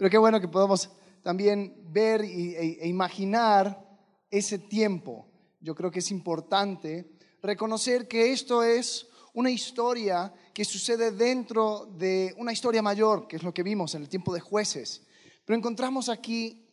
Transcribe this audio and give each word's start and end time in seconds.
Pero 0.00 0.08
qué 0.08 0.16
bueno 0.16 0.40
que 0.40 0.48
podamos 0.48 0.88
también 1.22 1.76
ver 1.92 2.22
e, 2.22 2.78
e 2.80 2.88
imaginar 2.88 3.86
ese 4.30 4.58
tiempo. 4.58 5.28
Yo 5.60 5.74
creo 5.74 5.90
que 5.90 5.98
es 5.98 6.10
importante 6.10 7.18
reconocer 7.42 8.08
que 8.08 8.32
esto 8.32 8.62
es 8.62 9.06
una 9.34 9.50
historia 9.50 10.32
que 10.54 10.64
sucede 10.64 11.10
dentro 11.10 11.84
de 11.84 12.34
una 12.38 12.50
historia 12.50 12.80
mayor, 12.80 13.28
que 13.28 13.36
es 13.36 13.42
lo 13.42 13.52
que 13.52 13.62
vimos 13.62 13.94
en 13.94 14.00
el 14.00 14.08
tiempo 14.08 14.32
de 14.32 14.40
jueces. 14.40 15.06
Pero 15.44 15.58
encontramos 15.58 16.08
aquí 16.08 16.66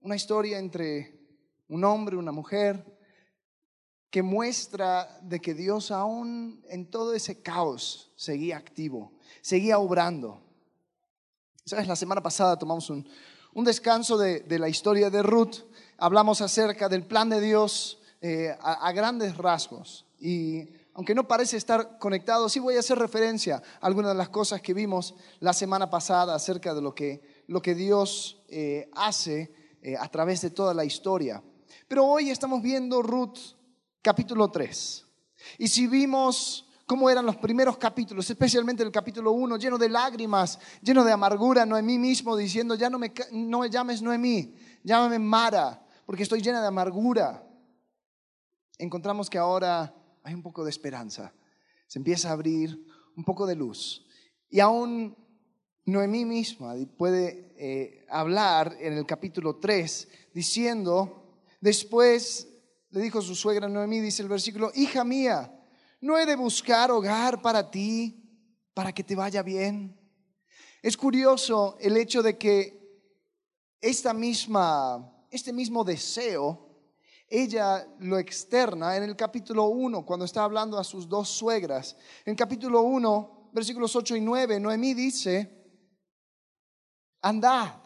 una 0.00 0.16
historia 0.16 0.58
entre 0.58 1.20
un 1.68 1.84
hombre 1.84 2.16
y 2.16 2.18
una 2.18 2.32
mujer 2.32 2.82
que 4.08 4.22
muestra 4.22 5.20
de 5.20 5.38
que 5.38 5.52
Dios 5.52 5.90
aún 5.90 6.64
en 6.70 6.88
todo 6.88 7.12
ese 7.12 7.42
caos 7.42 8.10
seguía 8.16 8.56
activo, 8.56 9.12
seguía 9.42 9.78
obrando. 9.78 10.53
¿Sabes? 11.66 11.88
La 11.88 11.96
semana 11.96 12.22
pasada 12.22 12.58
tomamos 12.58 12.90
un, 12.90 13.06
descanso 13.64 14.18
de, 14.18 14.58
la 14.58 14.68
historia 14.68 15.08
de 15.08 15.22
Ruth, 15.22 15.60
hablamos 15.96 16.42
acerca 16.42 16.90
del 16.90 17.06
plan 17.06 17.30
de 17.30 17.40
Dios 17.40 18.02
eh, 18.20 18.54
a, 18.60 18.86
a 18.86 18.92
grandes 18.92 19.38
rasgos 19.38 20.04
y 20.20 20.68
aunque 20.92 21.14
no 21.14 21.26
parece 21.26 21.56
estar 21.56 21.98
conectado, 21.98 22.50
sí 22.50 22.60
voy 22.60 22.76
a 22.76 22.80
hacer 22.80 22.98
referencia 22.98 23.62
a 23.80 23.86
algunas 23.86 24.12
de 24.12 24.18
las 24.18 24.28
cosas 24.28 24.60
que 24.60 24.74
vimos 24.74 25.14
la 25.40 25.54
semana 25.54 25.88
pasada 25.88 26.34
acerca 26.34 26.74
de 26.74 26.82
lo 26.82 26.94
que, 26.94 27.22
lo 27.46 27.62
que 27.62 27.74
Dios 27.74 28.42
eh, 28.48 28.90
hace 28.94 29.54
eh, 29.80 29.96
a 29.98 30.08
través 30.10 30.42
de 30.42 30.50
toda 30.50 30.74
la 30.74 30.84
historia. 30.84 31.42
Pero 31.88 32.04
hoy 32.04 32.28
estamos 32.28 32.60
viendo 32.60 33.00
Ruth 33.00 33.38
capítulo 34.02 34.50
3. 34.50 35.06
Y 35.56 35.68
si 35.68 35.86
vimos 35.86 36.68
cómo 36.86 37.08
eran 37.08 37.24
los 37.24 37.36
primeros 37.36 37.78
capítulos, 37.78 38.28
especialmente 38.28 38.82
el 38.82 38.92
capítulo 38.92 39.32
1, 39.32 39.56
lleno 39.56 39.78
de 39.78 39.88
lágrimas, 39.88 40.58
lleno 40.82 41.04
de 41.04 41.12
amargura, 41.12 41.64
Noemí 41.64 41.98
mismo 41.98 42.36
diciendo, 42.36 42.74
ya 42.74 42.90
no 42.90 42.98
me, 42.98 43.12
no 43.32 43.60
me 43.60 43.70
llames 43.70 44.02
Noemí, 44.02 44.54
llámame 44.82 45.18
Mara, 45.18 45.84
porque 46.06 46.22
estoy 46.22 46.40
llena 46.40 46.60
de 46.60 46.68
amargura. 46.68 47.46
Encontramos 48.78 49.30
que 49.30 49.38
ahora 49.38 49.94
hay 50.22 50.34
un 50.34 50.42
poco 50.42 50.64
de 50.64 50.70
esperanza. 50.70 51.32
Se 51.86 51.98
empieza 51.98 52.30
a 52.30 52.32
abrir 52.32 52.84
un 53.16 53.24
poco 53.24 53.46
de 53.46 53.54
luz. 53.54 54.06
Y 54.50 54.60
aún 54.60 55.16
Noemí 55.86 56.24
misma 56.24 56.74
puede 56.96 57.54
eh, 57.56 58.06
hablar 58.08 58.76
en 58.80 58.94
el 58.94 59.06
capítulo 59.06 59.56
3 59.56 60.08
diciendo, 60.34 61.38
después 61.60 62.48
le 62.90 63.00
dijo 63.00 63.22
su 63.22 63.34
suegra 63.34 63.68
Noemí, 63.68 64.00
dice 64.00 64.22
el 64.22 64.28
versículo, 64.28 64.70
hija 64.74 65.04
mía, 65.04 65.52
¿no 66.04 66.18
he 66.18 66.26
de 66.26 66.36
buscar 66.36 66.90
hogar 66.90 67.40
para 67.40 67.70
ti, 67.70 68.14
para 68.74 68.92
que 68.92 69.02
te 69.02 69.16
vaya 69.16 69.42
bien? 69.42 69.98
Es 70.82 70.98
curioso 70.98 71.78
el 71.80 71.96
hecho 71.96 72.22
de 72.22 72.36
que 72.36 72.78
esta 73.80 74.12
misma, 74.12 75.26
este 75.30 75.50
mismo 75.50 75.82
deseo 75.82 76.60
ella 77.26 77.88
lo 78.00 78.18
externa 78.18 78.98
en 78.98 79.04
el 79.04 79.16
capítulo 79.16 79.64
1, 79.68 80.04
cuando 80.04 80.26
está 80.26 80.44
hablando 80.44 80.78
a 80.78 80.84
sus 80.84 81.08
dos 81.08 81.30
suegras. 81.30 81.96
En 82.26 82.36
capítulo 82.36 82.82
1, 82.82 83.50
versículos 83.54 83.96
8 83.96 84.16
y 84.16 84.20
9, 84.20 84.60
Noemí 84.60 84.92
dice, 84.92 85.50
andad, 87.22 87.76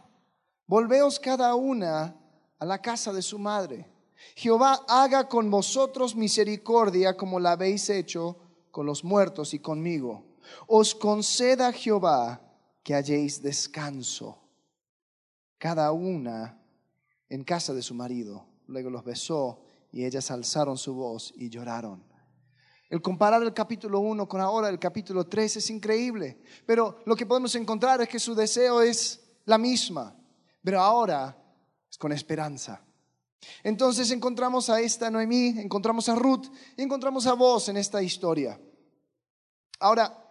volveos 0.66 1.20
cada 1.20 1.54
una 1.54 2.16
a 2.58 2.64
la 2.66 2.82
casa 2.82 3.12
de 3.12 3.22
su 3.22 3.38
madre. 3.38 3.88
Jehová 4.36 4.84
haga 4.88 5.28
con 5.28 5.50
vosotros 5.50 6.16
misericordia 6.16 7.16
como 7.16 7.40
la 7.40 7.52
habéis 7.52 7.88
hecho 7.90 8.36
con 8.70 8.86
los 8.86 9.04
muertos 9.04 9.54
y 9.54 9.58
conmigo. 9.58 10.36
Os 10.66 10.94
conceda 10.94 11.72
Jehová 11.72 12.40
que 12.82 12.94
halléis 12.94 13.42
descanso, 13.42 14.38
cada 15.58 15.92
una 15.92 16.62
en 17.28 17.44
casa 17.44 17.74
de 17.74 17.82
su 17.82 17.94
marido 17.94 18.46
luego 18.68 18.90
los 18.90 19.04
besó 19.04 19.60
y 19.90 20.04
ellas 20.04 20.30
alzaron 20.30 20.78
su 20.78 20.94
voz 20.94 21.32
y 21.36 21.48
lloraron. 21.48 22.04
El 22.88 23.02
comparar 23.02 23.42
el 23.42 23.52
capítulo 23.52 24.00
1 24.00 24.28
con 24.28 24.40
ahora 24.40 24.68
el 24.68 24.78
capítulo 24.78 25.26
3 25.26 25.56
es 25.56 25.70
increíble, 25.70 26.40
pero 26.64 27.00
lo 27.04 27.16
que 27.16 27.26
podemos 27.26 27.54
encontrar 27.54 28.00
es 28.00 28.08
que 28.08 28.18
su 28.18 28.34
deseo 28.34 28.80
es 28.80 29.20
la 29.44 29.58
misma, 29.58 30.16
pero 30.62 30.80
ahora 30.80 31.36
es 31.90 31.98
con 31.98 32.12
esperanza. 32.12 32.82
Entonces 33.62 34.10
encontramos 34.10 34.68
a 34.70 34.80
esta 34.80 35.10
Noemí, 35.10 35.48
encontramos 35.58 36.08
a 36.08 36.14
Ruth 36.14 36.46
y 36.76 36.82
encontramos 36.82 37.26
a 37.26 37.34
vos 37.34 37.68
en 37.68 37.76
esta 37.76 38.02
historia. 38.02 38.60
Ahora, 39.80 40.28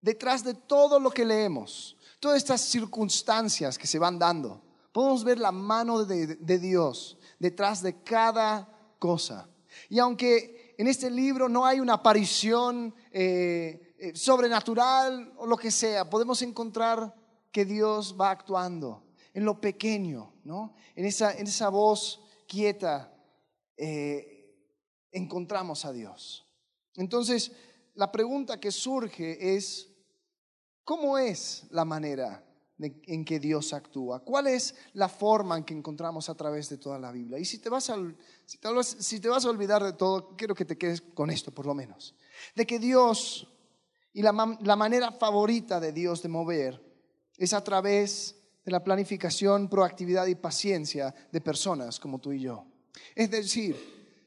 detrás 0.00 0.44
de 0.44 0.54
todo 0.54 1.00
lo 1.00 1.10
que 1.10 1.24
leemos, 1.24 1.96
todas 2.20 2.38
estas 2.38 2.60
circunstancias 2.60 3.78
que 3.78 3.86
se 3.86 3.98
van 3.98 4.18
dando, 4.18 4.62
podemos 4.92 5.24
ver 5.24 5.38
la 5.38 5.52
mano 5.52 6.04
de, 6.04 6.58
Dios 6.58 7.18
detrás 7.38 7.82
de 7.82 8.02
cada 8.02 8.68
cosa. 8.98 9.48
Y 9.88 9.98
aunque 9.98 10.74
en 10.78 10.86
este 10.86 11.10
libro 11.10 11.48
no 11.48 11.64
hay 11.64 11.80
una 11.80 11.94
aparición 11.94 12.94
eh, 13.12 13.94
eh, 13.98 14.12
sobrenatural 14.14 15.32
o 15.36 15.46
lo 15.46 15.56
que 15.56 15.70
sea, 15.70 16.08
podemos 16.08 16.42
encontrar 16.42 17.14
que 17.52 17.64
Dios 17.64 18.16
va 18.18 18.30
actuando 18.30 19.04
en 19.32 19.44
lo 19.44 19.60
pequeño, 19.60 20.29
En 20.44 21.04
esa, 21.04 21.36
en 21.36 21.46
esa 21.46 21.68
voz 21.68 22.20
quieta 22.46 23.12
eh, 23.76 24.56
encontramos 25.12 25.84
a 25.84 25.92
Dios. 25.92 26.46
Entonces, 26.96 27.52
la 27.94 28.10
pregunta 28.10 28.60
que 28.60 28.70
surge 28.70 29.56
es, 29.56 29.88
¿cómo 30.84 31.18
es 31.18 31.66
la 31.70 31.84
manera 31.84 32.44
en 32.78 33.24
que 33.24 33.38
Dios 33.38 33.72
actúa? 33.72 34.20
¿Cuál 34.20 34.46
es 34.46 34.74
la 34.94 35.08
forma 35.08 35.56
en 35.56 35.64
que 35.64 35.74
encontramos 35.74 36.28
a 36.28 36.34
través 36.34 36.68
de 36.68 36.78
toda 36.78 36.98
la 36.98 37.12
Biblia? 37.12 37.38
Y 37.38 37.44
si 37.44 37.58
te 37.58 37.68
vas 37.68 37.90
a, 37.90 37.96
si 38.46 38.58
te, 39.20 39.28
vas 39.28 39.44
a 39.44 39.50
olvidar 39.50 39.84
de 39.84 39.92
todo, 39.92 40.36
quiero 40.36 40.54
que 40.54 40.64
te 40.64 40.78
quedes 40.78 41.00
con 41.00 41.30
esto 41.30 41.52
por 41.52 41.66
lo 41.66 41.74
menos. 41.74 42.14
De 42.54 42.66
que 42.66 42.78
Dios 42.78 43.46
y 44.12 44.22
la, 44.22 44.58
la 44.62 44.76
manera 44.76 45.12
favorita 45.12 45.78
de 45.78 45.92
Dios 45.92 46.22
de 46.22 46.28
mover 46.28 46.82
es 47.36 47.52
a 47.52 47.62
través 47.62 48.39
de 48.64 48.72
la 48.72 48.84
planificación, 48.84 49.68
proactividad 49.68 50.26
y 50.26 50.34
paciencia 50.34 51.14
de 51.30 51.40
personas 51.40 51.98
como 51.98 52.18
tú 52.18 52.32
y 52.32 52.40
yo. 52.40 52.64
Es 53.14 53.30
decir, 53.30 53.76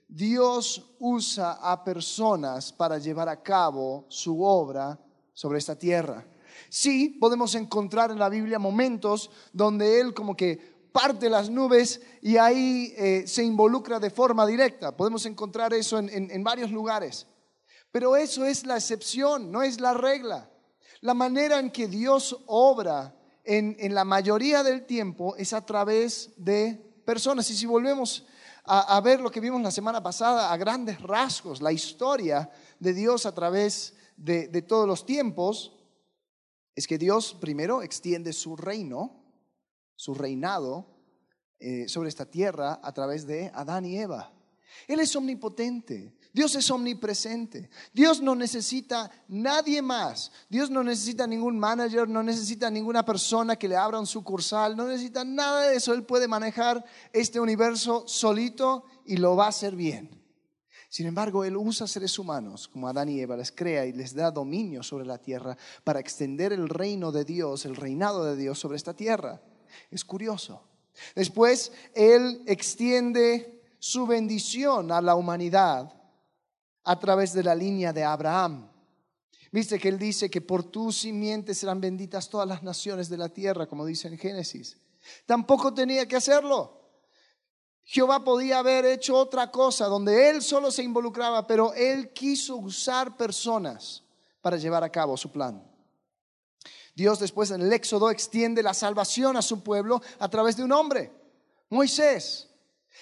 Dios 0.08 0.96
usa 1.00 1.54
a 1.54 1.84
personas 1.84 2.72
para 2.72 2.98
llevar 2.98 3.30
a 3.30 3.42
cabo 3.42 4.06
su 4.10 4.44
obra 4.44 5.00
sobre 5.34 5.60
esta 5.60 5.78
tierra. 5.78 6.26
Sí, 6.70 7.10
podemos 7.20 7.56
encontrar 7.56 8.12
en 8.12 8.20
la 8.20 8.30
Biblia 8.30 8.60
momentos 8.60 9.30
donde 9.52 10.00
Él 10.00 10.14
como 10.14 10.36
que 10.36 10.74
parte 10.92 11.30
las 11.30 11.50
nubes 11.50 12.02
y 12.22 12.38
ahí 12.38 12.94
eh, 12.96 13.24
se 13.26 13.44
involucra 13.44 14.00
de 14.00 14.12
forma 14.12 14.46
directa. 14.46 14.96
Podemos 14.96 15.26
encontrar 15.26 15.74
eso 15.74 15.98
en, 15.98 16.44
varios 16.44 16.72
lugares. 16.72 17.28
Pero 17.92 18.16
eso 18.16 18.46
es 18.46 18.66
la 18.66 18.78
excepción, 18.78 19.52
no 19.52 19.64
es 19.64 19.82
la 19.82 19.94
regla. 19.94 20.50
La 21.02 21.14
manera 21.14 21.60
en 21.60 21.72
que 21.72 21.88
Dios 21.88 22.38
obra 22.46 23.14
en, 23.44 23.94
la 23.94 24.06
mayoría 24.06 24.64
del 24.64 24.86
tiempo 24.86 25.36
es 25.36 25.54
a 25.54 25.66
través 25.66 26.32
de 26.38 26.76
personas. 27.06 27.50
Y 27.50 27.56
si 27.56 27.66
volvemos 27.66 28.26
a, 28.66 29.00
ver 29.02 29.20
lo 29.20 29.30
que 29.30 29.40
vimos 29.40 29.62
la 29.62 29.72
semana 29.72 30.02
pasada, 30.02 30.52
a 30.52 30.58
grandes 30.58 31.02
rasgos, 31.02 31.62
la 31.62 31.72
historia 31.72 32.50
de 32.80 32.94
Dios 32.94 33.26
a 33.26 33.34
través 33.34 33.96
de, 34.16 34.62
todos 34.62 34.88
los 34.88 35.06
tiempos, 35.06 35.78
es 36.76 36.88
que 36.88 36.98
Dios 36.98 37.38
primero 37.40 37.82
extiende 37.82 38.34
su 38.34 38.56
reino, 38.56 39.24
su 39.96 40.14
reinado 40.14 40.88
eh, 41.60 41.88
sobre 41.88 42.10
esta 42.10 42.30
tierra 42.30 42.80
a 42.82 42.94
través 42.94 43.28
de 43.28 43.52
Adán 43.54 43.86
y 43.86 43.98
Eva. 43.98 44.34
Él 44.88 45.00
es 45.00 45.16
omnipotente, 45.16 46.18
Dios 46.34 46.56
es 46.56 46.72
omnipresente, 46.72 47.70
Dios 47.94 48.20
no 48.20 48.34
necesita 48.34 49.12
nadie 49.28 49.84
más, 49.84 50.32
Dios 50.50 50.72
no 50.72 50.84
necesita 50.84 51.28
ningún 51.28 51.60
manager, 51.60 52.10
no 52.10 52.24
necesita 52.24 52.72
ninguna 52.72 53.06
persona 53.06 53.56
que 53.56 53.68
le 53.68 53.76
abra 53.76 54.00
un 54.00 54.08
sucursal, 54.08 54.76
no 54.76 54.88
necesita 54.88 55.24
nada 55.24 55.68
de 55.68 55.76
eso, 55.76 55.94
Él 55.94 56.04
puede 56.04 56.28
manejar 56.28 56.84
este 57.12 57.40
universo 57.40 58.08
solito 58.08 58.86
y 59.06 59.18
lo 59.18 59.36
va 59.36 59.46
a 59.46 59.50
hacer 59.50 59.76
bien. 59.76 60.10
Sin 60.90 61.06
embargo, 61.06 61.44
Él 61.44 61.56
usa 61.56 61.86
seres 61.86 62.18
humanos 62.18 62.68
como 62.68 62.88
Adán 62.88 63.10
y 63.10 63.20
Eva, 63.20 63.38
les 63.38 63.52
crea 63.52 63.86
y 63.86 63.94
les 63.94 64.16
da 64.16 64.32
dominio 64.32 64.82
sobre 64.82 65.06
la 65.06 65.20
tierra 65.20 65.56
para 65.84 66.00
extender 66.00 66.52
el 66.52 66.68
reino 66.68 67.12
de 67.12 67.26
Dios, 67.26 67.66
el 67.66 67.76
reinado 67.76 68.26
de 68.26 68.36
Dios 68.36 68.58
sobre 68.58 68.78
esta 68.78 68.96
tierra. 68.96 69.40
Es 69.92 70.04
curioso. 70.04 70.64
Después, 71.16 71.72
Él 71.94 72.42
extiende 72.48 73.62
su 73.78 74.08
bendición 74.08 74.92
a 74.92 75.00
la 75.00 75.16
humanidad 75.16 76.03
a 76.84 77.00
través 77.00 77.34
de 77.34 77.44
la 77.44 77.56
línea 77.56 77.94
de 77.94 78.04
Abraham. 78.04 78.70
Viste 79.52 79.78
que 79.80 79.90
Él 79.90 80.00
dice 80.00 80.30
que 80.30 80.42
por 80.42 80.64
tu 80.64 80.92
simiente 80.92 81.54
serán 81.54 81.80
benditas 81.80 82.30
todas 82.30 82.48
las 82.48 82.64
naciones 82.64 83.08
de 83.10 83.18
la 83.18 83.30
tierra, 83.30 83.68
como 83.68 83.86
dice 83.86 84.08
en 84.08 84.18
Génesis. 84.18 84.78
Tampoco 85.26 85.74
tenía 85.74 86.08
que 86.08 86.16
hacerlo. 86.16 86.82
Jehová 87.84 88.24
podía 88.24 88.60
haber 88.60 88.86
hecho 88.86 89.16
otra 89.16 89.52
cosa 89.52 89.86
donde 89.86 90.30
él 90.30 90.42
solo 90.42 90.72
se 90.72 90.84
involucraba, 90.84 91.46
pero 91.46 91.74
él 91.74 92.14
quiso 92.14 92.56
usar 92.56 93.18
personas 93.18 94.04
para 94.42 94.58
llevar 94.58 94.84
a 94.84 94.90
cabo 94.90 95.18
su 95.18 95.32
plan. 95.32 95.64
Dios 96.96 97.20
después 97.20 97.52
en 97.52 97.62
el 97.62 97.74
Éxodo 97.74 98.10
extiende 98.10 98.64
la 98.64 98.74
salvación 98.74 99.36
a 99.36 99.42
su 99.42 99.64
pueblo 99.64 100.02
a 100.20 100.30
través 100.30 100.56
de 100.56 100.64
un 100.64 100.72
hombre, 100.72 101.12
Moisés. 101.70 102.50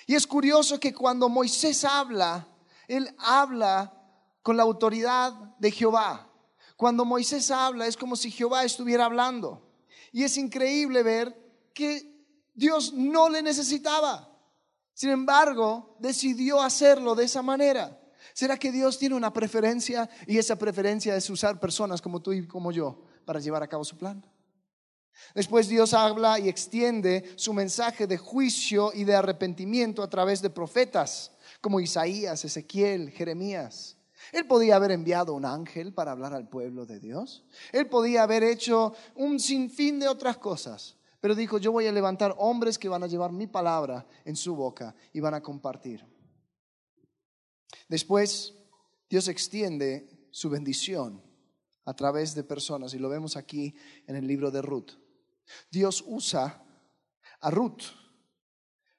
Y 0.07 0.16
es 0.16 0.25
curioso 0.25 0.80
que 0.80 0.94
cuando 0.94 1.30
Moisés 1.30 1.83
habla, 1.86 2.48
él 2.88 3.13
habla 3.19 3.94
con 4.42 4.57
la 4.57 4.63
autoridad 4.63 5.33
de 5.60 5.72
Jehová. 5.72 6.28
Cuando 6.75 7.06
Moisés 7.06 7.51
habla 7.51 7.88
es 7.88 7.95
como 7.95 8.16
si 8.16 8.31
Jehová 8.31 8.63
estuviera 8.63 9.06
hablando. 9.06 9.72
Y 10.12 10.24
es 10.24 10.38
increíble 10.38 11.04
ver 11.04 11.36
que 11.74 12.12
Dios 12.54 12.94
no 12.94 13.30
le 13.30 13.42
necesitaba. 13.42 14.28
Sin 14.94 15.10
embargo, 15.10 15.95
decidió 16.00 16.62
hacerlo 16.62 17.16
de 17.16 17.25
esa 17.25 17.42
manera. 17.42 18.00
¿Será 18.33 18.57
que 18.57 18.72
Dios 18.72 18.98
tiene 18.98 19.16
una 19.16 19.33
preferencia 19.33 20.10
y 20.28 20.38
esa 20.38 20.56
preferencia 20.56 21.16
es 21.16 21.30
usar 21.30 21.60
personas 21.60 22.01
como 22.01 22.22
tú 22.22 22.33
y 22.33 22.48
como 22.48 22.72
yo 22.72 23.04
para 23.25 23.39
llevar 23.39 23.63
a 23.63 23.68
cabo 23.68 23.83
su 23.83 23.98
plan? 23.98 24.25
Después 25.36 25.68
Dios 25.68 25.94
habla 25.94 26.39
y 26.39 26.50
extiende 26.50 27.33
su 27.36 27.54
mensaje 27.54 28.07
de 28.07 28.18
juicio 28.18 28.92
y 28.94 29.04
de 29.04 29.16
arrepentimiento 29.16 30.04
a 30.04 30.10
través 30.10 30.42
de 30.42 30.50
profetas 30.50 31.31
como 31.61 31.79
Isaías, 31.79 32.43
Ezequiel, 32.43 33.11
Jeremías. 33.11 33.97
Él 34.31 34.45
podía 34.45 34.75
haber 34.75 34.91
enviado 34.91 35.33
un 35.33 35.45
ángel 35.45 35.93
para 35.93 36.11
hablar 36.11 36.33
al 36.33 36.49
pueblo 36.49 36.85
de 36.85 36.99
Dios. 36.99 37.45
Él 37.71 37.87
podía 37.87 38.23
haber 38.23 38.43
hecho 38.43 38.93
un 39.15 39.39
sinfín 39.39 39.99
de 39.99 40.07
otras 40.07 40.37
cosas. 40.37 40.97
Pero 41.19 41.35
dijo, 41.35 41.59
yo 41.59 41.71
voy 41.71 41.85
a 41.85 41.91
levantar 41.91 42.35
hombres 42.39 42.79
que 42.79 42.89
van 42.89 43.03
a 43.03 43.07
llevar 43.07 43.31
mi 43.31 43.45
palabra 43.45 44.07
en 44.25 44.35
su 44.35 44.55
boca 44.55 44.95
y 45.13 45.19
van 45.19 45.35
a 45.35 45.41
compartir. 45.41 46.03
Después, 47.87 48.55
Dios 49.07 49.27
extiende 49.27 50.27
su 50.31 50.49
bendición 50.49 51.21
a 51.85 51.93
través 51.93 52.33
de 52.33 52.43
personas 52.43 52.93
y 52.93 52.99
lo 52.99 53.09
vemos 53.09 53.37
aquí 53.37 53.75
en 54.07 54.15
el 54.15 54.25
libro 54.25 54.49
de 54.49 54.61
Ruth. 54.61 54.93
Dios 55.69 56.03
usa 56.07 56.63
a 57.39 57.51
Ruth 57.51 57.83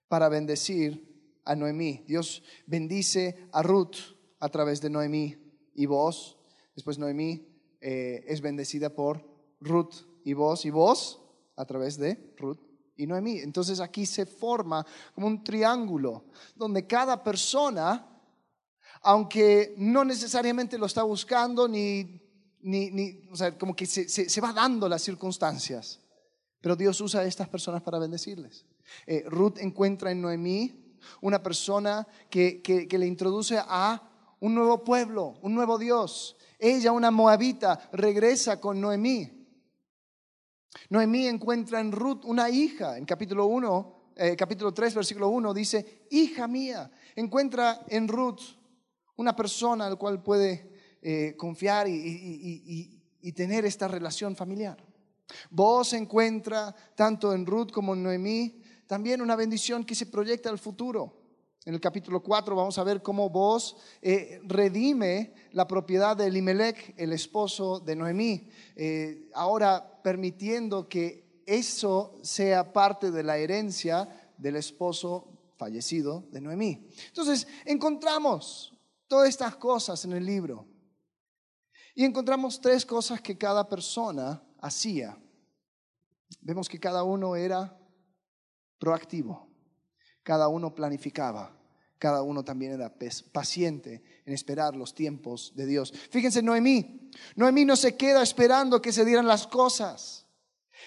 para 0.08 0.28
bendecir 0.28 1.11
a 1.44 1.54
Noemí. 1.54 2.04
Dios 2.06 2.42
bendice 2.66 3.48
a 3.52 3.62
Ruth 3.62 3.96
a 4.40 4.48
través 4.48 4.80
de 4.80 4.90
Noemí 4.90 5.36
y 5.74 5.86
vos. 5.86 6.38
Después 6.74 6.98
Noemí 6.98 7.46
eh, 7.80 8.24
es 8.26 8.40
bendecida 8.40 8.90
por 8.90 9.24
Ruth 9.60 9.94
y 10.24 10.34
vos 10.34 10.64
y 10.64 10.70
vos 10.70 11.20
a 11.56 11.64
través 11.64 11.96
de 11.96 12.34
Ruth 12.36 12.60
y 12.96 13.06
Noemí. 13.06 13.38
Entonces 13.38 13.80
aquí 13.80 14.06
se 14.06 14.26
forma 14.26 14.86
como 15.14 15.26
un 15.26 15.42
triángulo 15.42 16.24
donde 16.54 16.86
cada 16.86 17.22
persona, 17.22 18.20
aunque 19.02 19.74
no 19.78 20.04
necesariamente 20.04 20.78
lo 20.78 20.86
está 20.86 21.02
buscando, 21.02 21.68
ni, 21.68 22.20
ni, 22.60 23.28
o 23.30 23.36
sea, 23.36 23.56
como 23.58 23.74
que 23.74 23.86
se, 23.86 24.08
se, 24.08 24.40
va 24.40 24.52
dando 24.52 24.88
las 24.88 25.02
circunstancias, 25.02 26.00
pero 26.60 26.76
Dios 26.76 27.00
usa 27.00 27.20
a 27.20 27.24
estas 27.24 27.48
personas 27.48 27.82
para 27.82 27.98
bendecirles. 27.98 28.64
Eh, 29.06 29.24
Ruth 29.26 29.58
encuentra 29.58 30.12
en 30.12 30.22
Noemí 30.22 30.81
una 31.20 31.42
persona 31.42 32.06
que, 32.30 32.62
que, 32.62 32.98
le 32.98 33.06
introduce 33.06 33.58
a 33.58 34.02
un 34.40 34.54
nuevo 34.54 34.82
pueblo, 34.84 35.34
un 35.42 35.54
nuevo 35.54 35.78
Dios. 35.78 36.36
Ella, 36.58 36.92
una 36.92 37.10
moabita, 37.10 37.88
regresa 37.92 38.60
con 38.60 38.80
Noemí. 38.80 39.30
Noemí 40.90 41.26
encuentra 41.26 41.80
en 41.80 41.92
Ruth 41.92 42.24
una 42.24 42.50
hija. 42.50 42.96
En 42.96 43.04
capítulo 43.04 43.46
1, 43.46 44.12
eh, 44.16 44.36
capítulo 44.36 44.72
3, 44.72 44.94
versículo 44.94 45.28
1 45.28 45.54
dice, 45.54 46.06
hija 46.10 46.46
mía. 46.46 46.90
Encuentra 47.16 47.84
en 47.88 48.08
Ruth 48.08 48.40
una 49.16 49.34
persona 49.34 49.86
al 49.86 49.98
cual 49.98 50.22
puede 50.22 50.98
eh, 51.02 51.34
confiar 51.36 51.88
y, 51.88 53.00
y, 53.20 53.32
tener 53.32 53.64
esta 53.64 53.88
relación 53.88 54.36
familiar. 54.36 54.76
Vos 55.50 55.92
encuentra 55.92 56.74
tanto 56.94 57.32
en 57.32 57.46
Ruth 57.46 57.70
como 57.70 57.94
en 57.94 58.02
Noemí 58.02 58.61
también 58.92 59.22
una 59.22 59.36
bendición 59.36 59.86
que 59.86 59.94
se 59.94 60.04
proyecta 60.04 60.50
al 60.50 60.58
futuro. 60.58 61.14
En 61.64 61.72
el 61.72 61.80
capítulo 61.80 62.22
4 62.22 62.54
vamos 62.54 62.76
a 62.76 62.84
ver 62.84 63.00
cómo 63.00 63.30
vos 63.30 63.74
eh, 64.02 64.38
redime 64.44 65.32
la 65.52 65.66
propiedad 65.66 66.14
de 66.14 66.26
Elimelech, 66.26 66.92
el 66.98 67.14
esposo 67.14 67.80
de 67.80 67.96
Noemí, 67.96 68.50
eh, 68.76 69.30
ahora 69.32 70.02
permitiendo 70.02 70.90
que 70.90 71.40
eso 71.46 72.18
sea 72.22 72.70
parte 72.74 73.10
de 73.10 73.22
la 73.22 73.38
herencia 73.38 74.30
del 74.36 74.56
esposo 74.56 75.26
fallecido 75.56 76.26
de 76.30 76.42
Noemí. 76.42 76.86
Entonces, 77.06 77.48
encontramos 77.64 78.74
todas 79.06 79.30
estas 79.30 79.56
cosas 79.56 80.04
en 80.04 80.12
el 80.12 80.26
libro 80.26 80.66
y 81.94 82.04
encontramos 82.04 82.60
tres 82.60 82.84
cosas 82.84 83.22
que 83.22 83.38
cada 83.38 83.66
persona 83.66 84.42
hacía. 84.60 85.16
Vemos 86.42 86.68
que 86.68 86.78
cada 86.78 87.04
uno 87.04 87.36
era 87.36 87.78
proactivo. 88.82 89.48
Cada 90.24 90.48
uno 90.48 90.74
planificaba, 90.74 91.56
cada 91.98 92.22
uno 92.22 92.42
también 92.42 92.72
era 92.72 92.92
paciente 93.30 94.02
en 94.26 94.34
esperar 94.34 94.74
los 94.74 94.92
tiempos 94.92 95.52
de 95.54 95.66
Dios. 95.66 95.92
Fíjense, 96.10 96.42
Noemí, 96.42 97.08
Noemí 97.36 97.64
no 97.64 97.76
se 97.76 97.96
queda 97.96 98.24
esperando 98.24 98.82
que 98.82 98.90
se 98.90 99.04
dieran 99.04 99.28
las 99.28 99.46
cosas. 99.46 100.26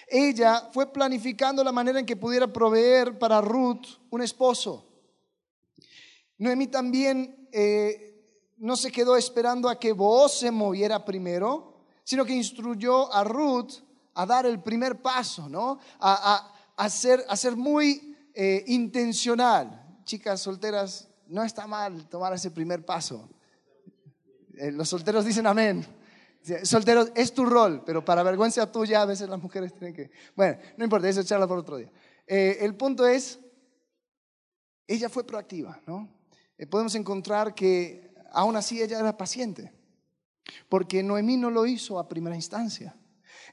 Ella 0.08 0.68
fue 0.74 0.92
planificando 0.92 1.64
la 1.64 1.72
manera 1.72 1.98
en 1.98 2.04
que 2.04 2.16
pudiera 2.16 2.52
proveer 2.52 3.18
para 3.18 3.40
Ruth 3.40 3.86
un 4.10 4.20
esposo. 4.20 4.86
Noemí 6.36 6.66
también 6.66 7.48
eh, 7.50 8.52
no 8.58 8.76
se 8.76 8.92
quedó 8.92 9.16
esperando 9.16 9.70
a 9.70 9.78
que 9.78 9.92
vos 9.92 10.38
se 10.38 10.50
moviera 10.50 11.02
primero, 11.02 11.78
sino 12.04 12.26
que 12.26 12.34
instruyó 12.34 13.10
a 13.10 13.24
Ruth 13.24 13.72
a 14.12 14.26
dar 14.26 14.44
el 14.44 14.62
primer 14.62 15.00
paso, 15.00 15.48
¿no? 15.48 15.78
A, 15.98 16.52
a, 16.76 16.88
ser, 16.90 17.56
muy 17.56 18.16
eh, 18.34 18.64
intencional. 18.66 19.98
Chicas 20.04 20.40
solteras, 20.40 21.08
no 21.26 21.42
está 21.42 21.66
mal 21.66 22.08
tomar 22.08 22.32
ese 22.34 22.50
primer 22.50 22.84
paso. 22.84 23.28
Eh, 24.56 24.70
los 24.70 24.88
solteros 24.88 25.24
dicen 25.24 25.46
amén. 25.46 25.84
Solteros, 26.62 27.10
es 27.16 27.34
tu 27.34 27.44
rol, 27.44 27.82
pero 27.84 28.04
para 28.04 28.22
vergüenza 28.22 28.70
tuya 28.70 29.02
a 29.02 29.06
veces 29.06 29.28
las 29.28 29.42
mujeres 29.42 29.74
tienen 29.74 29.92
que... 29.92 30.12
Bueno, 30.36 30.58
no 30.76 30.84
importa, 30.84 31.08
eso 31.08 31.20
echarla 31.20 31.48
por 31.48 31.58
otro 31.58 31.76
día. 31.76 31.90
Eh, 32.24 32.58
el 32.60 32.76
punto 32.76 33.04
es, 33.04 33.40
ella 34.86 35.08
fue 35.08 35.26
proactiva, 35.26 35.80
¿no? 35.86 36.14
podemos 36.70 36.94
encontrar 36.94 37.54
que 37.54 38.14
aún 38.32 38.56
así 38.56 38.80
ella 38.80 38.98
era 38.98 39.16
paciente, 39.16 39.72
porque 40.68 41.02
Noemí 41.02 41.36
no 41.36 41.50
lo 41.50 41.66
hizo 41.66 41.98
a 41.98 42.08
primera 42.08 42.34
instancia. 42.34 42.94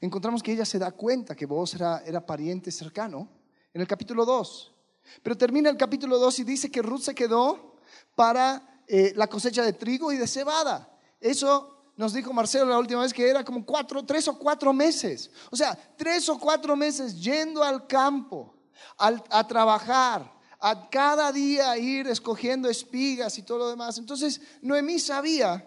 Encontramos 0.04 0.42
que 0.42 0.52
ella 0.52 0.66
se 0.66 0.78
da 0.78 0.92
cuenta 0.92 1.34
que 1.34 1.46
vos 1.46 1.72
era, 1.72 2.02
era 2.04 2.24
pariente 2.24 2.70
cercano 2.70 3.26
en 3.72 3.80
el 3.80 3.86
capítulo 3.86 4.26
2. 4.26 4.74
Pero 5.22 5.34
termina 5.34 5.70
el 5.70 5.78
capítulo 5.78 6.18
2 6.18 6.40
y 6.40 6.44
dice 6.44 6.70
que 6.70 6.82
Ruth 6.82 7.00
se 7.00 7.14
quedó 7.14 7.78
para 8.14 8.82
eh, 8.86 9.14
la 9.16 9.28
cosecha 9.28 9.62
de 9.62 9.72
trigo 9.72 10.12
y 10.12 10.18
de 10.18 10.26
cebada. 10.26 10.94
Eso 11.18 11.78
nos 11.96 12.12
dijo 12.12 12.34
Marcelo 12.34 12.66
la 12.66 12.78
última 12.78 13.00
vez 13.00 13.14
que 13.14 13.26
era 13.26 13.42
como 13.42 13.64
cuatro, 13.64 14.04
tres 14.04 14.28
o 14.28 14.38
cuatro 14.38 14.74
meses. 14.74 15.30
O 15.50 15.56
sea, 15.56 15.74
tres 15.96 16.28
o 16.28 16.38
cuatro 16.38 16.76
meses 16.76 17.18
yendo 17.18 17.62
al 17.62 17.86
campo 17.86 18.54
a 18.98 19.48
trabajar, 19.48 20.30
a 20.60 20.90
cada 20.90 21.32
día 21.32 21.78
ir 21.78 22.08
escogiendo 22.08 22.68
espigas 22.68 23.38
y 23.38 23.42
todo 23.42 23.56
lo 23.56 23.70
demás. 23.70 23.96
Entonces, 23.96 24.42
Noemí 24.60 24.98
sabía 24.98 25.66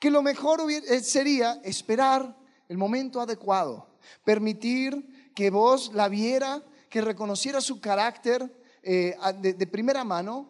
que 0.00 0.10
lo 0.10 0.20
mejor 0.20 0.68
eh, 0.68 0.98
sería 0.98 1.60
esperar 1.62 2.41
el 2.68 2.78
momento 2.78 3.20
adecuado, 3.20 3.88
permitir 4.24 5.32
que 5.34 5.50
vos 5.50 5.92
la 5.94 6.08
viera 6.08 6.62
que 6.88 7.00
reconociera 7.00 7.60
su 7.60 7.80
carácter 7.80 8.52
eh, 8.82 9.16
de, 9.40 9.66
primera 9.66 10.04
mano 10.04 10.48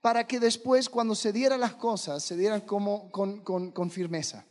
para 0.00 0.26
que 0.26 0.40
después 0.40 0.88
cuando 0.88 1.14
se 1.14 1.32
dieran 1.32 1.60
las 1.60 1.74
cosas 1.74 2.22
se 2.24 2.36
dieran 2.36 2.62
como 2.62 3.10
con, 3.10 3.90
firmeza. 3.90 4.44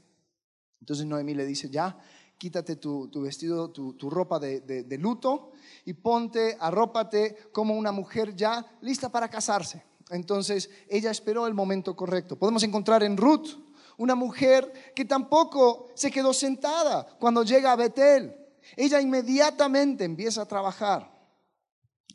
Entonces 0.80 1.06
Noemí 1.06 1.34
le 1.34 1.46
dice, 1.46 1.70
ya, 1.70 1.98
quítate 2.38 2.76
tu, 2.76 3.10
vestido, 3.22 3.72
tu, 3.72 4.10
ropa 4.10 4.40
de, 4.40 4.98
luto 5.00 5.52
y 5.86 5.94
ponte, 5.94 6.58
arrópate 6.60 7.36
como 7.52 7.76
una 7.76 7.92
mujer 7.92 8.36
ya 8.36 8.66
lista 8.82 9.10
para 9.10 9.30
casarse. 9.30 9.84
Entonces 10.10 10.70
ella 10.88 11.12
esperó 11.12 11.48
el 11.48 11.54
momento 11.54 11.96
correcto. 11.96 12.38
Podemos 12.38 12.64
encontrar 12.64 13.04
en 13.04 13.18
Ruth 13.18 13.50
una 13.98 14.16
mujer 14.16 14.94
que 14.96 15.06
tampoco 15.06 15.88
se 15.96 16.12
quedó 16.12 16.34
sentada 16.34 17.08
cuando 17.20 17.44
llega 17.44 17.72
a 17.72 17.76
Betel. 17.76 18.36
Ella 18.76 19.02
inmediatamente 19.02 20.04
empieza 20.04 20.42
a 20.42 20.48
trabajar. 20.48 21.12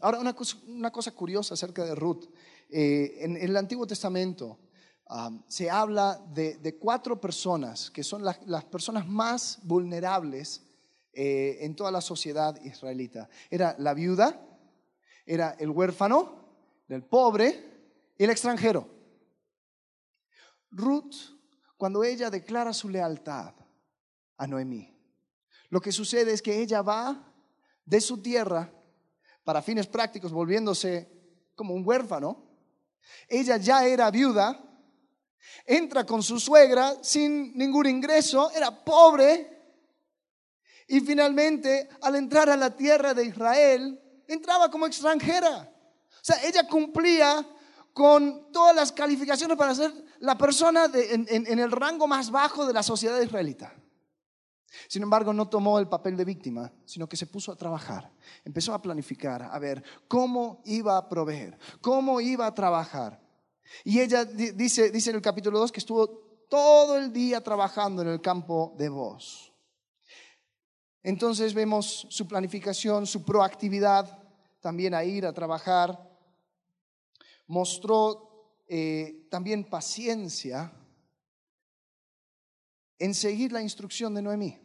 Ahora, 0.00 0.18
una 0.20 0.90
cosa, 0.92 1.10
curiosa 1.12 1.54
acerca 1.54 1.84
de 1.84 1.94
Ruth. 1.94 2.26
Eh, 2.70 3.18
en, 3.20 3.36
el 3.36 3.56
Antiguo 3.56 3.86
Testamento 3.86 4.58
se 5.48 5.70
habla 5.70 6.22
de, 6.32 6.78
cuatro 6.78 7.20
personas 7.20 7.90
que 7.90 8.04
son 8.04 8.22
las, 8.22 8.64
personas 8.66 9.08
más 9.08 9.58
vulnerables 9.62 10.62
eh, 11.12 11.58
en 11.60 11.74
toda 11.74 11.90
la 11.90 12.00
sociedad 12.00 12.60
israelita. 12.62 13.28
Era 13.50 13.74
la 13.78 13.94
viuda, 13.94 14.40
era 15.26 15.56
el 15.58 15.70
huérfano, 15.70 16.38
el 16.88 17.02
pobre 17.02 18.12
y 18.18 18.24
el 18.24 18.30
extranjero. 18.30 18.86
Ruth, 20.70 21.37
cuando 21.78 22.02
ella 22.04 22.28
declara 22.28 22.74
su 22.74 22.88
lealtad 22.88 23.54
a 24.36 24.46
Noemí, 24.46 24.94
Lo 25.70 25.80
que 25.80 25.92
sucede 25.92 26.32
es 26.32 26.42
que 26.42 26.60
ella 26.60 26.82
va 26.82 27.32
de 27.84 28.00
su 28.00 28.20
tierra 28.20 28.72
para 29.44 29.62
fines 29.62 29.86
prácticos, 29.86 30.32
volviéndose 30.32 31.08
como 31.54 31.74
un 31.74 31.86
huérfano. 31.86 32.44
Ella 33.28 33.58
ya 33.58 33.86
era 33.86 34.10
viuda, 34.10 34.58
entra 35.66 36.04
con 36.04 36.22
su 36.22 36.40
suegra 36.40 36.96
sin 37.02 37.56
ningún 37.56 37.86
ingreso, 37.86 38.50
era 38.50 38.84
pobre, 38.84 39.58
y 40.88 41.00
finalmente 41.00 41.88
al 42.00 42.16
entrar 42.16 42.48
a 42.48 42.56
la 42.56 42.74
tierra 42.74 43.12
de 43.14 43.24
Israel, 43.24 44.00
entraba 44.26 44.70
como 44.70 44.86
extranjera. 44.86 45.70
O 46.10 46.24
sea, 46.24 46.42
ella 46.44 46.66
cumplía 46.66 47.46
con 47.98 48.52
todas 48.52 48.76
las 48.76 48.92
calificaciones 48.92 49.56
para 49.56 49.74
ser 49.74 49.92
la 50.20 50.38
persona 50.38 50.88
en, 50.94 51.26
en 51.28 51.58
el 51.58 51.72
rango 51.72 52.06
más 52.06 52.30
bajo 52.30 52.64
de 52.64 52.72
la 52.72 52.84
sociedad 52.84 53.20
israelita. 53.20 53.74
Sin 54.86 55.02
embargo, 55.02 55.32
no 55.32 55.48
tomó 55.48 55.80
el 55.80 55.88
papel 55.88 56.16
de 56.16 56.24
víctima, 56.24 56.72
sino 56.84 57.08
que 57.08 57.16
se 57.16 57.26
puso 57.26 57.50
a 57.50 57.56
trabajar. 57.56 58.08
Empezó 58.44 58.72
a 58.72 58.80
planificar, 58.80 59.42
a 59.42 59.58
ver 59.58 59.82
cómo 60.06 60.62
iba 60.64 60.96
a 60.96 61.08
proveer, 61.08 61.58
cómo 61.80 62.20
iba 62.20 62.46
a 62.46 62.54
trabajar. 62.54 63.20
Y 63.82 63.98
ella 63.98 64.24
dice, 64.24 64.92
dice 64.92 65.10
en 65.10 65.16
el 65.16 65.22
capítulo 65.22 65.58
2 65.58 65.72
que 65.72 65.80
estuvo 65.80 66.06
todo 66.48 66.96
el 66.96 67.12
día 67.12 67.42
trabajando 67.42 68.02
en 68.02 68.08
el 68.10 68.20
campo 68.20 68.76
de 68.78 68.90
voz. 68.90 69.52
Entonces 71.02 71.52
vemos 71.52 72.06
su 72.10 72.28
planificación, 72.28 73.08
su 73.08 73.24
proactividad 73.24 74.22
también 74.60 74.94
a 74.94 75.02
ir 75.02 75.26
a 75.26 75.32
trabajar. 75.32 76.08
Mostró 77.48 78.62
eh, 78.68 79.26
también 79.30 79.64
paciencia 79.64 80.72
en 82.98 83.14
seguir 83.14 83.52
la 83.52 83.62
instrucción 83.62 84.14
de 84.14 84.22
Noemí. 84.22 84.58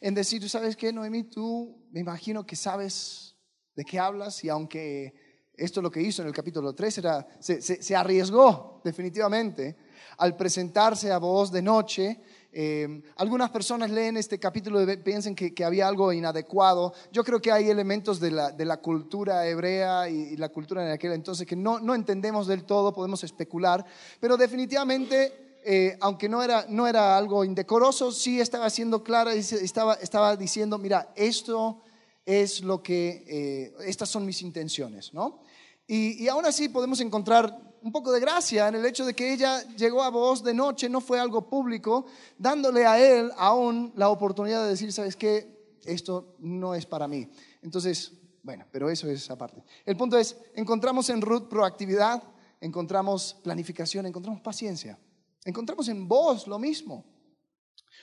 En 0.00 0.14
decir, 0.14 0.40
tú 0.40 0.48
sabes 0.48 0.76
qué, 0.76 0.92
Noemí, 0.92 1.24
tú 1.24 1.86
me 1.90 2.00
imagino 2.00 2.46
que 2.46 2.56
sabes 2.56 3.36
de 3.74 3.84
qué 3.84 3.98
hablas 3.98 4.42
y 4.44 4.48
aunque 4.48 5.14
esto 5.54 5.82
lo 5.82 5.90
que 5.90 6.02
hizo 6.02 6.22
en 6.22 6.28
el 6.28 6.34
capítulo 6.34 6.74
3 6.74 6.98
era, 6.98 7.26
se, 7.40 7.96
arriesgó 7.96 8.80
definitivamente 8.84 9.76
al 10.18 10.36
presentarse 10.36 11.12
a 11.12 11.18
voz 11.18 11.52
de 11.52 11.62
noche. 11.62 12.20
Eh, 12.54 13.02
algunas 13.16 13.48
personas 13.48 13.90
leen 13.90 14.18
este 14.18 14.38
capítulo 14.38 14.82
y 14.82 14.96
piensan 14.98 15.34
que, 15.34 15.64
había 15.64 15.88
algo 15.88 16.12
inadecuado. 16.12 16.92
Yo 17.10 17.24
creo 17.24 17.40
que 17.40 17.50
hay 17.50 17.70
elementos 17.70 18.20
de 18.20 18.30
la, 18.30 18.50
de 18.50 18.66
la 18.66 18.76
cultura 18.76 19.46
hebrea 19.46 20.08
y, 20.10 20.36
la 20.36 20.50
cultura 20.50 20.84
en 20.84 20.92
aquel 20.92 21.12
entonces 21.12 21.46
que 21.46 21.56
no, 21.56 21.80
no 21.80 21.94
entendemos 21.94 22.46
del 22.46 22.64
todo, 22.64 22.92
podemos 22.92 23.24
especular, 23.24 23.84
pero 24.20 24.36
definitivamente 24.36 25.42
eh, 25.64 25.96
aunque 26.00 26.28
no 26.28 26.42
era, 26.42 26.66
no 26.68 26.86
era 26.88 27.16
algo 27.16 27.44
indecoroso, 27.44 28.10
sí 28.10 28.40
estaba 28.40 28.68
siendo 28.68 29.04
clara, 29.04 29.32
estaba, 29.32 29.94
estaba 29.94 30.36
diciendo, 30.36 30.76
mira, 30.76 31.12
esto 31.14 31.80
es 32.26 32.62
lo 32.62 32.82
que, 32.82 33.24
eh, 33.28 33.74
estas 33.86 34.08
son 34.08 34.26
mis 34.26 34.42
intenciones, 34.42 35.14
¿no? 35.14 35.40
Y, 35.86 36.24
y, 36.24 36.28
aún 36.28 36.46
así 36.46 36.68
podemos 36.68 37.00
encontrar 37.00 37.71
un 37.82 37.92
poco 37.92 38.12
de 38.12 38.20
gracia 38.20 38.68
en 38.68 38.76
el 38.76 38.86
hecho 38.86 39.04
de 39.04 39.14
que 39.14 39.32
ella 39.32 39.62
llegó 39.76 40.02
a 40.02 40.10
voz 40.10 40.42
de 40.42 40.54
noche, 40.54 40.88
no 40.88 41.00
fue 41.00 41.18
algo 41.18 41.48
público, 41.48 42.06
dándole 42.38 42.86
a 42.86 42.98
él 43.00 43.30
aún 43.36 43.92
la 43.96 44.08
oportunidad 44.08 44.62
de 44.62 44.70
decir, 44.70 44.92
¿sabes 44.92 45.16
qué? 45.16 45.78
Esto 45.84 46.36
no 46.38 46.74
es 46.74 46.86
para 46.86 47.08
mí. 47.08 47.28
Entonces, 47.60 48.12
bueno, 48.42 48.64
pero 48.70 48.88
eso 48.88 49.08
es 49.08 49.30
aparte. 49.30 49.64
El 49.84 49.96
punto 49.96 50.16
es, 50.16 50.36
encontramos 50.54 51.08
en 51.10 51.20
Ruth 51.20 51.48
proactividad, 51.48 52.22
encontramos 52.60 53.36
planificación, 53.42 54.06
encontramos 54.06 54.40
paciencia. 54.40 54.98
Encontramos 55.44 55.88
en 55.88 56.06
vos 56.06 56.46
lo 56.46 56.58
mismo. 56.58 57.04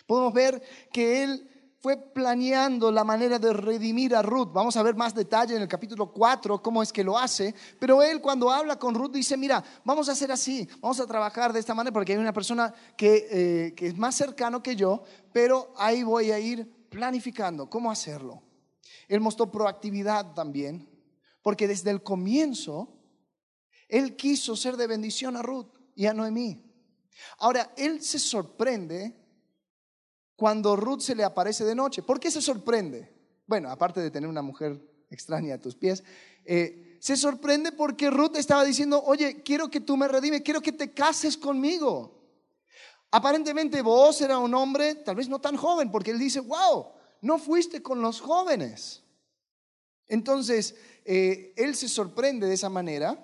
Podemos 0.06 0.34
ver 0.34 0.62
que 0.92 1.24
él 1.24 1.59
fue 1.82 1.98
planeando 1.98 2.92
la 2.92 3.04
manera 3.04 3.40
de 3.40 3.54
redimir 3.54 4.14
a 4.14 4.22
Ruth. 4.22 4.50
Vamos 4.52 4.76
a 4.76 4.84
ver 4.84 4.96
más 4.96 5.16
detalle 5.16 5.56
en 5.56 5.62
el 5.62 5.68
capítulo 5.68 6.12
4 6.12 6.62
cómo 6.62 6.84
es 6.84 6.92
que 6.92 7.04
lo 7.04 7.18
hace. 7.18 7.56
Pero 7.80 8.04
él 8.04 8.20
cuando 8.20 8.52
habla 8.52 8.78
con 8.78 8.94
Ruth 8.94 9.14
dice, 9.14 9.38
mira, 9.38 9.64
vamos 9.86 10.10
a 10.10 10.12
hacer 10.12 10.32
así, 10.32 10.68
vamos 10.82 11.00
a 11.00 11.08
trabajar 11.08 11.54
de 11.54 11.60
esta 11.60 11.74
manera 11.74 11.94
porque 11.94 12.12
hay 12.12 12.18
una 12.18 12.34
persona 12.34 12.74
que, 12.98 13.28
eh, 13.32 13.74
que 13.76 13.88
es 13.88 13.98
más 13.98 14.16
cercano 14.16 14.62
que 14.62 14.76
yo, 14.76 15.04
pero 15.32 15.74
ahí 15.78 16.04
voy 16.04 16.32
a 16.32 16.40
ir 16.40 16.88
planificando 16.90 17.70
cómo 17.70 17.92
hacerlo. 17.92 18.44
Él 19.08 19.22
mostró 19.22 19.50
proactividad 19.50 20.34
también, 20.34 20.90
porque 21.42 21.68
desde 21.68 21.92
el 21.92 22.04
comienzo 22.04 22.96
él 23.88 24.16
quiso 24.16 24.56
ser 24.56 24.78
de 24.78 24.86
bendición 24.86 25.38
a 25.38 25.42
Ruth 25.42 25.68
y 25.96 26.06
a 26.06 26.14
Noemí. 26.14 26.64
Ahora, 27.40 27.74
él 27.76 28.02
se 28.02 28.20
sorprende 28.20 29.19
cuando 30.39 30.77
Ruth 30.77 31.01
se 31.01 31.15
le 31.15 31.25
aparece 31.25 31.65
de 31.65 31.75
noche. 31.75 32.01
¿Por 32.01 32.17
qué 32.17 32.31
se 32.31 32.41
sorprende? 32.41 33.12
Bueno, 33.46 33.69
aparte 33.69 34.00
de 34.00 34.10
tener 34.10 34.29
una 34.29 34.41
mujer 34.41 34.81
extraña 35.10 35.55
a 35.55 35.58
tus 35.58 35.75
pies, 35.75 36.01
eh, 36.46 36.98
se 37.01 37.17
sorprende 37.17 37.74
porque 37.74 38.10
Ruth 38.10 38.38
estaba 38.38 38.63
diciendo, 38.63 39.03
oye, 39.03 39.43
quiero 39.43 39.69
que 39.69 39.81
tú 39.81 39.98
me 39.98 40.08
redimes, 40.08 40.41
quiero 40.41 40.62
que 40.62 40.72
te 40.72 40.93
cases 40.93 41.36
conmigo. 41.36 42.24
Aparentemente 43.12 43.81
vos 43.81 44.22
era 44.22 44.38
un 44.38 44.55
hombre 44.55 44.96
tal 44.96 45.17
vez 45.17 45.27
no 45.27 45.41
tan 45.41 45.58
joven, 45.58 45.91
porque 45.91 46.12
él 46.12 46.19
dice, 46.19 46.39
wow, 46.39 46.88
no 47.22 47.38
fuiste 47.38 47.84
con 47.84 48.01
los 48.01 48.22
jóvenes. 48.22 49.03
Entonces, 50.08 50.74
eh, 51.03 51.53
él 51.58 51.75
se 51.75 51.89
sorprende 51.89 52.48
de 52.48 52.53
esa 52.53 52.69
manera, 52.69 53.22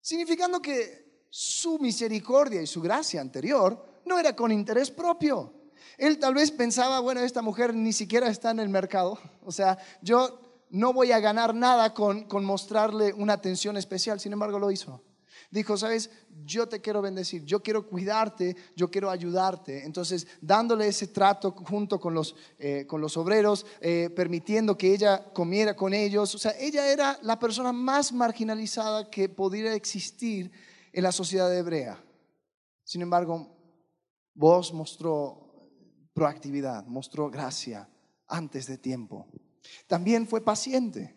significando 0.00 0.62
que 0.62 1.26
su 1.28 1.80
misericordia 1.80 2.62
y 2.62 2.68
su 2.68 2.80
gracia 2.80 3.20
anterior 3.20 4.00
no 4.04 4.16
era 4.16 4.36
con 4.36 4.52
interés 4.52 4.92
propio. 4.92 5.59
Él 5.98 6.18
tal 6.18 6.34
vez 6.34 6.50
pensaba, 6.50 7.00
bueno, 7.00 7.20
esta 7.20 7.42
mujer 7.42 7.74
ni 7.74 7.92
siquiera 7.92 8.28
está 8.28 8.50
en 8.50 8.60
el 8.60 8.68
mercado, 8.68 9.18
o 9.44 9.52
sea, 9.52 9.78
yo 10.02 10.40
no 10.70 10.92
voy 10.92 11.12
a 11.12 11.20
ganar 11.20 11.54
nada 11.54 11.94
con, 11.94 12.24
con 12.24 12.44
mostrarle 12.44 13.12
una 13.12 13.32
atención 13.34 13.76
especial, 13.76 14.20
sin 14.20 14.32
embargo 14.32 14.58
lo 14.58 14.70
hizo. 14.70 15.02
Dijo, 15.50 15.76
sabes, 15.76 16.10
yo 16.44 16.68
te 16.68 16.80
quiero 16.80 17.02
bendecir, 17.02 17.44
yo 17.44 17.60
quiero 17.60 17.84
cuidarte, 17.84 18.54
yo 18.76 18.88
quiero 18.88 19.10
ayudarte. 19.10 19.84
Entonces, 19.84 20.28
dándole 20.40 20.86
ese 20.86 21.08
trato 21.08 21.50
junto 21.52 21.98
con 21.98 22.14
los, 22.14 22.36
eh, 22.58 22.86
con 22.86 23.00
los 23.00 23.16
obreros, 23.16 23.66
eh, 23.80 24.10
permitiendo 24.14 24.78
que 24.78 24.94
ella 24.94 25.24
comiera 25.32 25.74
con 25.74 25.92
ellos. 25.92 26.36
O 26.36 26.38
sea, 26.38 26.52
ella 26.56 26.92
era 26.92 27.18
la 27.22 27.40
persona 27.40 27.72
más 27.72 28.12
marginalizada 28.12 29.10
que 29.10 29.28
pudiera 29.28 29.74
existir 29.74 30.52
en 30.92 31.02
la 31.02 31.10
sociedad 31.10 31.52
hebrea. 31.52 32.00
Sin 32.84 33.02
embargo, 33.02 33.48
vos 34.34 34.72
mostró 34.72 35.49
proactividad, 36.12 36.86
mostró 36.86 37.30
gracia 37.30 37.88
antes 38.26 38.66
de 38.66 38.78
tiempo. 38.78 39.26
También 39.86 40.26
fue 40.26 40.40
paciente, 40.40 41.16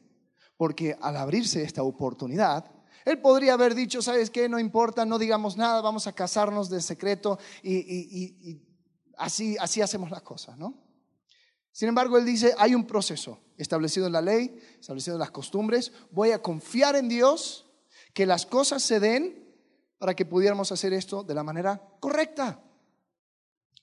porque 0.58 0.98
al 1.02 1.18
abrirse 1.18 1.64
esta 1.64 1.84
oportunidad, 1.84 2.70
él 3.06 3.20
podría 3.20 3.54
haber 3.54 3.76
dicho, 3.76 4.02
¿sabes 4.02 4.30
qué? 4.30 4.48
No 4.48 4.60
importa, 4.60 5.06
no 5.06 5.20
digamos 5.20 5.58
nada, 5.58 5.82
vamos 5.82 6.08
a 6.08 6.14
casarnos 6.14 6.70
de 6.70 6.82
secreto 6.82 7.38
y, 7.62 8.62
así, 9.18 9.58
así 9.60 9.82
hacemos 9.82 10.10
las 10.10 10.22
cosas, 10.22 10.58
¿no? 10.58 10.82
Sin 11.72 11.90
embargo, 11.90 12.18
él 12.18 12.26
dice, 12.26 12.54
hay 12.58 12.76
un 12.76 12.86
proceso 12.86 13.40
establecido 13.58 14.06
en 14.06 14.14
la 14.14 14.22
ley, 14.22 14.60
establecido 14.80 15.16
en 15.16 15.20
las 15.20 15.32
costumbres, 15.32 15.92
voy 16.12 16.32
a 16.32 16.42
confiar 16.42 16.96
en 16.96 17.10
Dios, 17.10 17.66
que 18.14 18.28
las 18.28 18.46
cosas 18.46 18.84
se 18.84 19.00
den 19.00 19.44
para 19.98 20.16
que 20.16 20.26
pudiéramos 20.26 20.72
hacer 20.72 20.94
esto 20.94 21.24
de 21.24 21.34
la 21.34 21.44
manera 21.44 21.82
correcta. 22.00 22.62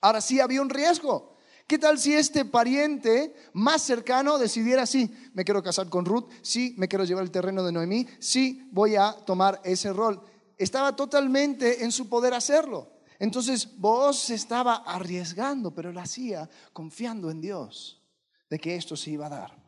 Ahora 0.01 0.19
sí 0.19 0.39
había 0.39 0.61
un 0.61 0.69
riesgo. 0.69 1.37
¿Qué 1.67 1.77
tal 1.77 1.97
si 1.97 2.13
este 2.13 2.43
pariente 2.43 3.33
más 3.53 3.81
cercano 3.83 4.37
decidiera, 4.37 4.85
sí, 4.85 5.09
me 5.33 5.45
quiero 5.45 5.63
casar 5.63 5.87
con 5.87 6.03
Ruth, 6.03 6.29
sí, 6.41 6.75
me 6.77 6.87
quiero 6.89 7.05
llevar 7.05 7.23
el 7.23 7.31
terreno 7.31 7.63
de 7.63 7.71
Noemí, 7.71 8.07
sí, 8.19 8.67
voy 8.71 8.95
a 8.95 9.13
tomar 9.25 9.61
ese 9.63 9.93
rol? 9.93 10.21
Estaba 10.57 10.95
totalmente 10.95 11.83
en 11.83 11.91
su 11.91 12.09
poder 12.09 12.33
hacerlo. 12.33 12.91
Entonces 13.19 13.77
vos 13.77 14.31
estaba 14.31 14.77
arriesgando, 14.77 15.73
pero 15.73 15.93
lo 15.93 16.01
hacía 16.01 16.49
confiando 16.73 17.29
en 17.29 17.39
Dios 17.39 18.01
de 18.49 18.59
que 18.59 18.75
esto 18.75 18.97
se 18.97 19.11
iba 19.11 19.27
a 19.27 19.29
dar. 19.29 19.61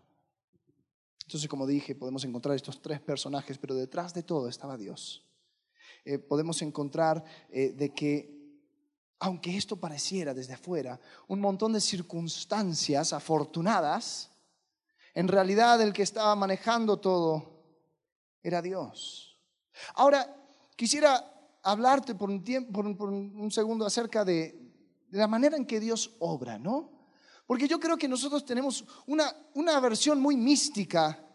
Entonces, 1.26 1.48
como 1.48 1.66
dije, 1.66 1.96
podemos 1.96 2.26
encontrar 2.26 2.56
estos 2.56 2.82
tres 2.82 3.00
personajes, 3.00 3.58
pero 3.58 3.76
detrás 3.76 4.14
de 4.14 4.24
todo 4.24 4.50
estaba 4.50 4.76
Dios. 4.76 5.26
Eh, 6.06 6.20
podemos 6.20 6.62
encontrar 6.62 7.24
eh, 7.50 7.72
de 7.72 7.94
que, 7.94 8.33
aunque 9.24 9.56
esto 9.56 9.78
pareciera 9.78 10.34
desde 10.34 10.56
afuera 10.56 11.00
un 11.30 11.40
montón 11.40 11.72
de 11.72 11.80
circunstancias 11.80 13.14
afortunadas, 13.14 14.30
en 15.14 15.30
realidad 15.30 15.82
el 15.82 15.94
que 15.94 16.04
estaba 16.04 16.36
manejando 16.36 17.00
todo 17.00 17.64
era 18.42 18.62
Dios. 18.62 19.40
Ahora, 19.96 20.36
quisiera 20.76 21.24
hablarte 21.64 22.16
por 22.16 22.30
un, 22.30 22.44
tiempo, 22.44 22.74
por 22.98 23.10
un, 23.10 23.50
segundo 23.50 23.86
acerca 23.86 24.26
de, 24.26 24.60
la 25.12 25.30
manera 25.30 25.56
en 25.56 25.66
que 25.66 25.80
Dios 25.80 26.12
obra, 26.20 26.60
¿no? 26.60 26.92
Porque 27.48 27.70
yo 27.70 27.80
creo 27.80 27.96
que 27.96 28.10
nosotros 28.10 28.44
tenemos 28.44 28.84
una, 29.06 29.34
una 29.54 29.80
versión 29.80 30.20
muy 30.20 30.36
mística 30.36 31.26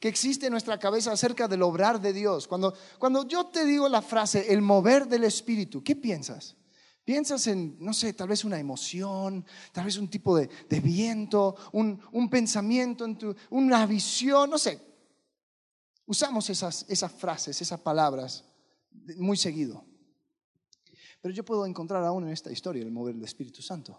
que 0.00 0.08
existe 0.08 0.46
en 0.46 0.52
nuestra 0.52 0.76
cabeza 0.76 1.12
acerca 1.12 1.46
del 1.46 1.62
obrar 1.62 2.00
de 2.00 2.12
Dios. 2.12 2.48
Cuando, 2.48 2.74
cuando 2.98 3.28
yo 3.28 3.46
te 3.46 3.64
digo 3.64 3.88
la 3.88 4.02
frase, 4.02 4.52
el 4.52 4.60
mover 4.60 5.06
del 5.06 5.22
Espíritu, 5.22 5.84
¿qué 5.84 5.94
piensas? 5.94 6.57
Piensas 7.08 7.46
en, 7.46 7.74
no 7.80 7.94
sé, 7.94 8.12
tal 8.12 8.28
vez 8.28 8.44
una 8.44 8.60
emoción, 8.60 9.42
tal 9.72 9.86
vez 9.86 9.96
un 9.96 10.08
tipo 10.08 10.36
de, 10.36 10.50
viento, 10.78 11.56
un, 11.72 12.28
pensamiento, 12.28 13.06
en 13.06 13.16
tu, 13.16 13.34
una 13.48 13.86
visión, 13.86 14.50
no 14.50 14.58
sé. 14.58 14.78
Usamos 16.04 16.50
esas, 16.50 16.84
esas 16.86 17.10
frases, 17.10 17.62
esas 17.62 17.80
palabras 17.80 18.44
muy 19.16 19.38
seguido. 19.38 19.86
Pero 21.22 21.32
yo 21.32 21.46
puedo 21.46 21.64
encontrar 21.64 22.04
aún 22.04 22.24
en 22.24 22.30
esta 22.30 22.52
historia 22.52 22.82
el 22.82 22.90
mover 22.90 23.14
del 23.14 23.24
Espíritu 23.24 23.62
Santo. 23.62 23.98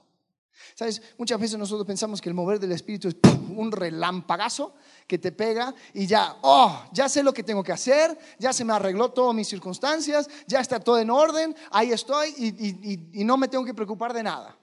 ¿Sabes? 0.75 1.01
Muchas 1.17 1.39
veces 1.39 1.57
nosotros 1.57 1.85
pensamos 1.85 2.21
que 2.21 2.29
el 2.29 2.35
mover 2.35 2.59
del 2.59 2.71
Espíritu 2.71 3.07
es 3.07 3.15
un 3.55 3.71
relampagazo 3.71 4.75
que 5.07 5.17
te 5.17 5.31
pega 5.31 5.73
y 5.93 6.07
ya, 6.07 6.37
oh, 6.41 6.85
ya 6.91 7.09
sé 7.09 7.23
lo 7.23 7.33
que 7.33 7.43
tengo 7.43 7.63
que 7.63 7.71
hacer, 7.71 8.17
ya 8.37 8.53
se 8.53 8.63
me 8.63 8.73
arregló 8.73 9.11
todas 9.11 9.35
mis 9.35 9.47
circunstancias, 9.47 10.29
ya 10.47 10.59
está 10.59 10.79
todo 10.79 10.99
en 10.99 11.09
orden, 11.09 11.55
ahí 11.71 11.91
estoy 11.91 12.29
y, 12.37 13.19
y 13.21 13.23
no 13.23 13.37
me 13.37 13.47
tengo 13.47 13.65
que 13.65 13.73
preocupar 13.73 14.13
de 14.13 14.23
nada. 14.23 14.57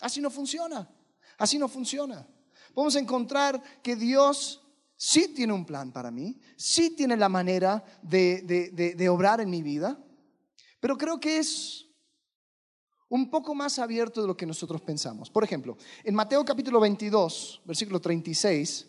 Así 0.00 0.20
no 0.20 0.30
funciona, 0.30 0.88
así 1.38 1.58
no 1.58 1.68
funciona. 1.68 2.26
Podemos 2.74 2.96
encontrar 2.96 3.62
que 3.82 3.96
Dios 3.96 4.62
sí 4.96 5.28
tiene 5.34 5.52
un 5.52 5.64
plan 5.64 5.92
para 5.92 6.10
mí, 6.10 6.38
sí 6.56 6.90
tiene 6.90 7.16
la 7.16 7.28
manera 7.28 7.84
de, 8.02 8.42
de, 8.42 8.94
de 8.94 9.08
obrar 9.08 9.40
en 9.40 9.50
mi 9.50 9.62
vida, 9.62 9.98
pero 10.80 10.96
creo 10.96 11.20
que 11.20 11.38
es 11.38 11.86
un 13.12 13.28
poco 13.28 13.54
más 13.54 13.78
abierto 13.78 14.22
de 14.22 14.26
lo 14.26 14.34
que 14.34 14.46
nosotros 14.46 14.80
pensamos. 14.80 15.28
Por 15.28 15.44
ejemplo, 15.44 15.76
en 16.02 16.14
Mateo 16.14 16.42
capítulo 16.46 16.80
22, 16.80 17.60
versículo 17.66 18.00
36, 18.00 18.86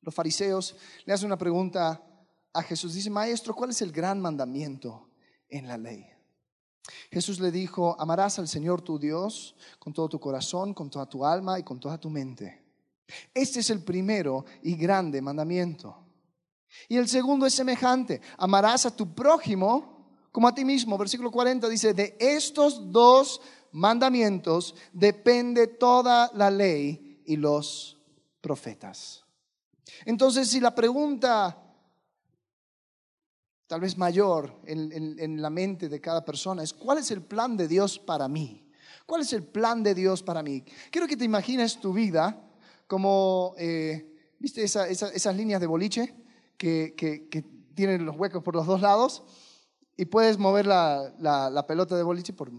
los 0.00 0.14
fariseos 0.14 0.74
le 1.04 1.12
hacen 1.12 1.26
una 1.26 1.36
pregunta 1.36 2.02
a 2.50 2.62
Jesús. 2.62 2.94
Dice, 2.94 3.10
maestro, 3.10 3.54
¿cuál 3.54 3.70
es 3.70 3.82
el 3.82 3.92
gran 3.92 4.22
mandamiento 4.22 5.10
en 5.50 5.68
la 5.68 5.76
ley? 5.76 6.06
Jesús 7.12 7.40
le 7.40 7.50
dijo, 7.50 7.94
amarás 8.00 8.38
al 8.38 8.48
Señor 8.48 8.80
tu 8.80 8.98
Dios 8.98 9.54
con 9.78 9.92
todo 9.92 10.08
tu 10.08 10.18
corazón, 10.18 10.72
con 10.72 10.88
toda 10.88 11.04
tu 11.04 11.22
alma 11.22 11.58
y 11.58 11.62
con 11.62 11.78
toda 11.78 12.00
tu 12.00 12.08
mente. 12.08 12.64
Este 13.34 13.60
es 13.60 13.68
el 13.68 13.84
primero 13.84 14.46
y 14.62 14.76
grande 14.76 15.20
mandamiento. 15.20 15.94
Y 16.88 16.96
el 16.96 17.06
segundo 17.06 17.44
es 17.44 17.52
semejante, 17.52 18.22
amarás 18.38 18.86
a 18.86 18.96
tu 18.96 19.14
prójimo 19.14 19.99
como 20.32 20.48
a 20.48 20.54
ti 20.54 20.64
mismo. 20.64 20.96
Versículo 20.98 21.30
40 21.30 21.68
dice, 21.68 21.94
de 21.94 22.16
estos 22.18 22.90
dos 22.92 23.40
mandamientos 23.72 24.74
depende 24.92 25.66
toda 25.66 26.30
la 26.34 26.50
ley 26.50 27.22
y 27.24 27.36
los 27.36 27.98
profetas. 28.40 29.24
Entonces, 30.04 30.48
si 30.48 30.60
la 30.60 30.74
pregunta 30.74 31.66
tal 33.66 33.80
vez 33.80 33.96
mayor 33.96 34.60
en, 34.66 35.40
la 35.40 35.48
mente 35.48 35.88
de 35.88 36.00
cada 36.00 36.24
persona 36.24 36.64
es, 36.64 36.72
¿cuál 36.72 36.98
es 36.98 37.12
el 37.12 37.22
plan 37.22 37.56
de 37.56 37.68
Dios 37.68 38.00
para 38.00 38.26
mí? 38.26 38.68
¿Cuál 39.06 39.20
es 39.20 39.32
el 39.32 39.44
plan 39.44 39.84
de 39.84 39.94
Dios 39.94 40.24
para 40.24 40.42
mí? 40.42 40.64
Quiero 40.90 41.06
que 41.06 41.16
te 41.16 41.24
imagines 41.24 41.78
tu 41.78 41.92
vida 41.92 42.36
como, 42.88 43.54
eh, 43.58 44.34
¿viste 44.40 44.64
esas 44.64 45.36
líneas 45.36 45.60
de 45.60 45.68
boliche 45.68 46.16
que, 46.56 46.94
que 46.96 47.44
tienen 47.74 48.04
los 48.04 48.16
huecos 48.16 48.42
por 48.42 48.56
los 48.56 48.66
dos 48.66 48.80
lados? 48.80 49.22
Y 50.00 50.06
puedes 50.06 50.38
mover 50.38 50.66
la, 50.66 51.64
pelota 51.68 51.94
de 51.94 52.02
boliche 52.02 52.32
por 52.32 52.50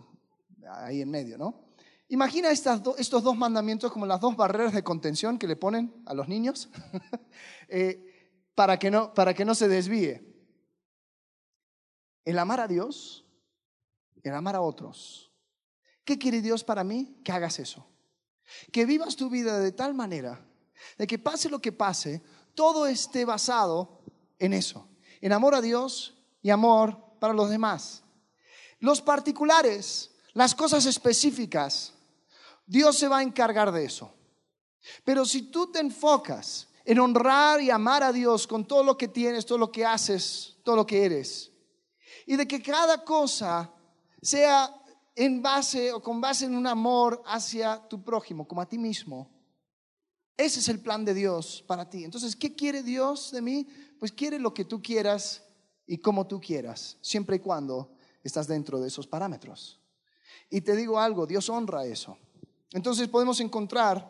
ahí 0.75 1.01
en 1.01 1.09
medio, 1.09 1.39
¿no? 1.39 1.71
Imagina 2.09 2.51
estos 2.51 3.23
dos 3.23 3.35
mandamientos 3.35 3.91
como 3.91 4.05
las 4.05 4.21
dos 4.21 4.35
barreras 4.35 4.73
de 4.73 4.83
contención 4.83 5.39
que 5.39 5.47
le 5.47 5.55
ponen 5.55 6.03
a 6.05 6.13
los 6.13 6.27
niños 6.27 6.69
eh, 7.67 8.37
para, 8.53 8.77
que 8.77 8.91
no, 8.91 9.11
para 9.15 9.33
que 9.33 9.43
no 9.43 9.55
se 9.55 9.67
desvíe. 9.67 10.21
El 12.25 12.37
amar 12.37 12.59
a 12.59 12.67
Dios, 12.67 13.25
el 14.21 14.35
amar 14.35 14.55
a 14.55 14.61
otros. 14.61 15.31
¿Qué 16.05 16.19
quiere 16.19 16.43
Dios 16.43 16.63
para 16.63 16.83
mí? 16.83 17.17
Que 17.23 17.31
hagas 17.31 17.57
eso. 17.57 17.87
Que 18.71 18.85
vivas 18.85 19.15
tu 19.15 19.31
vida 19.31 19.57
de 19.57 19.71
tal 19.71 19.95
manera 19.95 20.45
de 20.95 21.07
que 21.07 21.17
pase 21.17 21.49
lo 21.49 21.59
que 21.59 21.71
pase, 21.71 22.21
todo 22.53 22.85
esté 22.85 23.25
basado 23.25 24.03
en 24.37 24.53
eso, 24.53 24.87
en 25.21 25.33
amor 25.33 25.55
a 25.55 25.61
Dios 25.61 26.21
y 26.43 26.51
amor 26.51 27.10
para 27.21 27.35
los 27.35 27.51
demás. 27.51 28.01
Los 28.79 28.99
particulares, 28.99 30.09
las 30.33 30.55
cosas 30.55 30.87
específicas, 30.87 31.93
Dios 32.65 32.97
se 32.97 33.07
va 33.07 33.19
a 33.19 33.21
encargar 33.21 33.71
de 33.71 33.85
eso. 33.85 34.11
Pero 35.03 35.23
si 35.23 35.43
tú 35.43 35.71
te 35.71 35.77
enfocas 35.77 36.67
en 36.83 36.99
honrar 36.99 37.61
y 37.61 37.69
amar 37.69 38.01
a 38.01 38.11
Dios 38.11 38.47
con 38.47 38.65
todo 38.65 38.83
lo 38.83 38.97
que 38.97 39.07
tienes, 39.07 39.45
todo 39.45 39.59
lo 39.59 39.71
que 39.71 39.85
haces, 39.85 40.57
todo 40.63 40.75
lo 40.75 40.87
que 40.87 41.05
eres, 41.05 41.51
y 42.25 42.37
de 42.37 42.47
que 42.47 42.59
cada 42.59 43.03
cosa 43.03 43.71
sea 44.19 44.73
en 45.13 45.43
base 45.43 45.93
o 45.93 46.01
con 46.01 46.19
base 46.19 46.45
en 46.45 46.55
un 46.55 46.65
amor 46.65 47.21
hacia 47.27 47.87
tu 47.87 48.03
prójimo, 48.03 48.47
como 48.47 48.61
a 48.61 48.67
ti 48.67 48.79
mismo, 48.79 49.29
ese 50.35 50.59
es 50.59 50.69
el 50.69 50.79
plan 50.79 51.05
de 51.05 51.13
Dios 51.13 51.63
para 51.67 51.87
ti. 51.87 52.03
Entonces, 52.03 52.35
¿qué 52.35 52.55
quiere 52.55 52.81
Dios 52.81 53.29
de 53.29 53.43
mí? 53.43 53.67
Pues 53.99 54.11
quiere 54.11 54.39
lo 54.39 54.55
que 54.55 54.65
tú 54.65 54.81
quieras 54.81 55.43
y 55.91 55.97
como 55.97 56.25
tú 56.25 56.39
quieras, 56.39 56.97
siempre 57.01 57.35
y 57.35 57.39
cuando 57.39 57.91
estás 58.23 58.47
dentro 58.47 58.79
de 58.79 58.87
esos 58.87 59.07
parámetros. 59.07 59.77
Y 60.49 60.61
te 60.61 60.73
digo 60.73 60.97
algo, 60.97 61.27
Dios 61.27 61.49
honra 61.49 61.85
eso. 61.85 62.17
Entonces 62.71 63.09
podemos 63.09 63.41
encontrar 63.41 64.09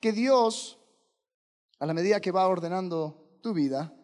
que 0.00 0.10
Dios, 0.10 0.80
a 1.78 1.86
la 1.86 1.94
medida 1.94 2.20
que 2.20 2.32
va 2.32 2.48
ordenando 2.48 3.38
tu 3.40 3.52
vida, 3.54 3.94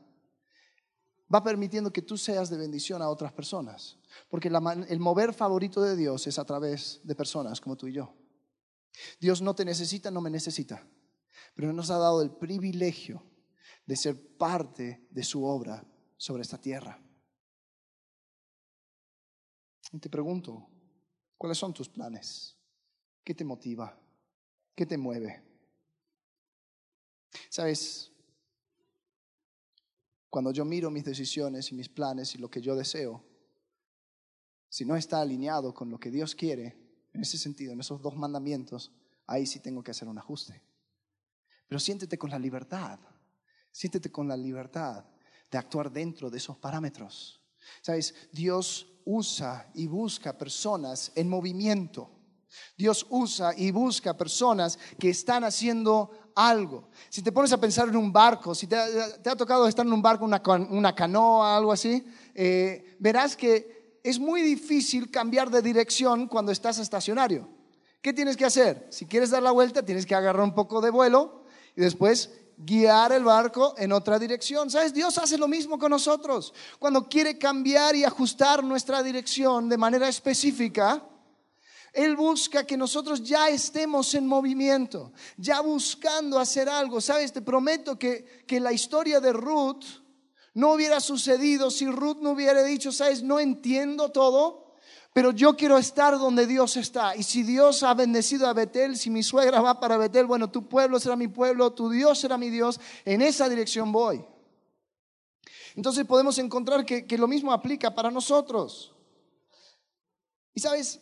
va 1.35 1.43
permitiendo 1.43 1.93
que 1.93 2.03
tú 2.03 2.17
seas 2.17 2.51
de 2.51 2.57
bendición 2.57 3.03
a 3.03 3.09
otras 3.09 3.33
personas. 3.33 3.99
Porque 4.31 4.47
el 4.47 5.01
mover 5.01 5.35
favorito 5.35 5.83
de 5.83 5.97
Dios 5.97 6.25
es 6.29 6.39
a 6.39 6.45
través 6.45 7.01
de 7.03 7.17
personas 7.17 7.61
como 7.61 7.77
tú 7.77 7.89
y 7.89 7.95
yo. 7.95 8.15
Dios 9.21 9.43
no 9.43 9.57
te 9.57 9.65
necesita, 9.65 10.13
no 10.13 10.21
me 10.21 10.31
necesita, 10.31 10.87
pero 11.57 11.73
nos 11.73 11.91
ha 11.91 11.99
dado 11.99 12.23
el 12.23 12.31
privilegio 12.31 13.25
de 13.87 13.97
ser 13.97 14.37
parte 14.37 15.05
de 15.11 15.25
su 15.25 15.45
obra 15.45 15.85
sobre 16.17 16.43
esta 16.43 16.59
tierra. 16.59 17.03
Y 19.93 19.99
te 19.99 20.11
pregunto, 20.11 20.69
¿cuáles 21.37 21.59
son 21.59 21.73
tus 21.73 21.89
planes? 21.89 22.57
¿Qué 23.25 23.35
te 23.35 23.45
motiva? 23.45 23.99
¿Qué 24.75 24.87
te 24.87 24.99
mueve? 24.99 25.43
Sabes, 27.49 28.13
cuando 30.31 30.53
yo 30.53 30.65
miro 30.65 30.91
mis 30.91 31.05
decisiones 31.05 31.71
y 31.73 31.75
mis 31.75 31.89
planes 31.89 32.35
y 32.35 32.39
lo 32.39 32.51
que 32.51 32.61
yo 32.61 32.77
deseo, 32.77 33.25
si 34.69 34.85
no 34.85 34.97
está 34.97 35.21
alineado 35.21 35.73
con 35.73 35.91
lo 35.91 35.99
que 35.99 36.11
Dios 36.11 36.35
quiere, 36.35 36.77
en 37.13 37.23
ese 37.23 37.39
sentido, 37.39 37.73
en 37.73 37.81
esos 37.81 38.03
dos 38.03 38.17
mandamientos, 38.17 38.93
ahí 39.27 39.47
sí 39.47 39.61
tengo 39.61 39.83
que 39.83 39.91
hacer 39.91 40.09
un 40.09 40.19
ajuste. 40.19 40.63
Pero 41.67 41.81
siéntete 41.81 42.19
con 42.19 42.31
la 42.31 42.39
libertad, 42.39 42.99
siéntete 43.73 44.11
con 44.13 44.29
la 44.29 44.37
libertad 44.37 45.05
de 45.51 45.59
actuar 45.59 45.91
dentro 45.91 46.31
de 46.31 46.39
esos 46.39 46.57
parámetros. 46.59 47.38
Sabes, 47.83 48.15
Dios 48.33 48.87
usa 49.05 49.71
y 49.75 49.87
busca 49.87 50.37
personas 50.37 51.13
en 51.15 51.29
movimiento. 51.29 52.11
Dios 52.77 53.07
usa 53.11 53.53
y 53.57 53.71
busca 53.71 54.17
personas 54.17 54.79
que 54.99 55.11
están 55.11 55.45
haciendo 55.45 56.11
algo. 56.35 56.89
Si 57.09 57.23
te 57.23 57.33
pones 57.33 57.53
a 57.53 57.61
pensar 57.61 57.89
en 57.89 57.97
un 57.97 58.13
barco, 58.13 58.55
si 58.55 58.67
te 58.67 58.77
ha, 58.77 59.37
tocado 59.37 59.67
estar 59.67 59.87
en 59.87 59.93
un 59.93 60.03
barco, 60.03 60.25
una, 60.25 60.43
una 60.71 60.95
canoa, 60.95 61.57
algo 61.57 61.73
así, 61.73 62.05
eh, 62.35 62.97
verás 62.99 63.37
que 63.37 63.99
es 64.03 64.19
muy 64.19 64.43
difícil 64.43 65.11
cambiar 65.11 65.51
de 65.51 65.63
dirección 65.63 66.29
cuando 66.29 66.53
estás 66.53 66.79
estacionario. 66.79 67.49
¿Qué 68.01 68.13
tienes 68.13 68.37
que 68.37 68.45
hacer? 68.45 68.87
Si 68.91 69.07
quieres 69.07 69.31
dar 69.31 69.43
la 69.43 69.51
vuelta, 69.51 69.85
tienes 69.85 70.07
que 70.07 70.15
agarrar 70.15 70.43
un 70.43 70.55
poco 70.55 70.81
de 70.81 70.91
vuelo 70.91 71.45
y 71.77 71.81
después 71.81 72.31
guiar 72.59 73.13
el 73.13 73.25
barco 73.25 73.75
en 73.79 73.93
otra 73.93 74.19
dirección. 74.19 74.71
¿Sabes? 74.71 74.93
Dios 74.93 75.17
hace 75.19 75.39
lo 75.39 75.49
mismo 75.49 75.79
con 75.79 75.91
nosotros. 75.91 76.53
Cuando 76.79 77.09
quiere 77.09 77.39
cambiar 77.39 77.95
y 77.95 78.05
ajustar 78.05 78.63
nuestra 78.65 79.03
dirección 79.03 79.69
de 79.69 79.79
manera 79.79 80.09
específica, 80.09 81.03
Él 81.93 82.17
busca 82.17 82.65
que 82.65 82.77
nosotros 82.77 83.23
ya 83.23 83.49
estemos 83.49 84.15
en 84.15 84.27
movimiento, 84.27 85.13
ya 85.37 85.61
buscando 85.61 86.39
hacer 86.39 86.69
algo. 86.69 87.01
¿Sabes? 87.01 87.33
Te 87.33 87.43
prometo 87.43 87.99
que, 87.99 88.45
que 88.47 88.61
la 88.61 88.73
historia 88.73 89.21
de 89.21 89.33
Ruth 89.33 89.85
no 90.55 90.73
hubiera 90.73 91.01
sucedido 91.01 91.71
si 91.71 91.87
Ruth 91.87 92.19
no 92.21 92.31
hubiera 92.33 92.65
dicho, 92.65 92.91
¿sabes? 92.91 93.23
No 93.23 93.39
entiendo 93.39 94.11
todo 94.11 94.68
pero 95.13 95.33
yo 95.33 95.57
quiero 95.57 95.79
estar 95.79 96.19
donde 96.19 96.47
Dios 96.47 96.77
está. 96.77 97.17
Y 97.17 97.23
si 97.23 97.43
Dios 97.43 97.83
ha 97.83 97.95
bendecido 97.95 98.47
a 98.47 98.53
Betel, 98.53 98.97
si 98.97 99.11
mi 99.11 99.23
suegra 99.23 99.61
va 99.61 99.81
para 99.81 99.97
Betel, 99.97 100.27
bueno, 100.27 100.51
tu 100.51 100.69
pueblo 100.69 101.01
será 101.01 101.17
mi 101.17 101.29
pueblo, 101.29 101.73
tu 101.73 101.91
Dios 101.91 102.19
será 102.19 102.39
mi 102.39 102.51
Dios. 102.51 102.81
En 103.05 103.23
esa 103.23 103.49
dirección 103.49 103.91
voy. 103.91 104.25
Entonces 105.75 106.05
podemos 106.07 106.39
encontrar 106.39 106.85
que, 106.85 107.07
que 107.07 107.19
lo 107.19 107.29
mismo 107.29 107.53
aplica 107.53 107.95
para 107.95 108.11
nosotros. 108.11 108.95
Y 110.55 110.61
sabes, 110.61 111.01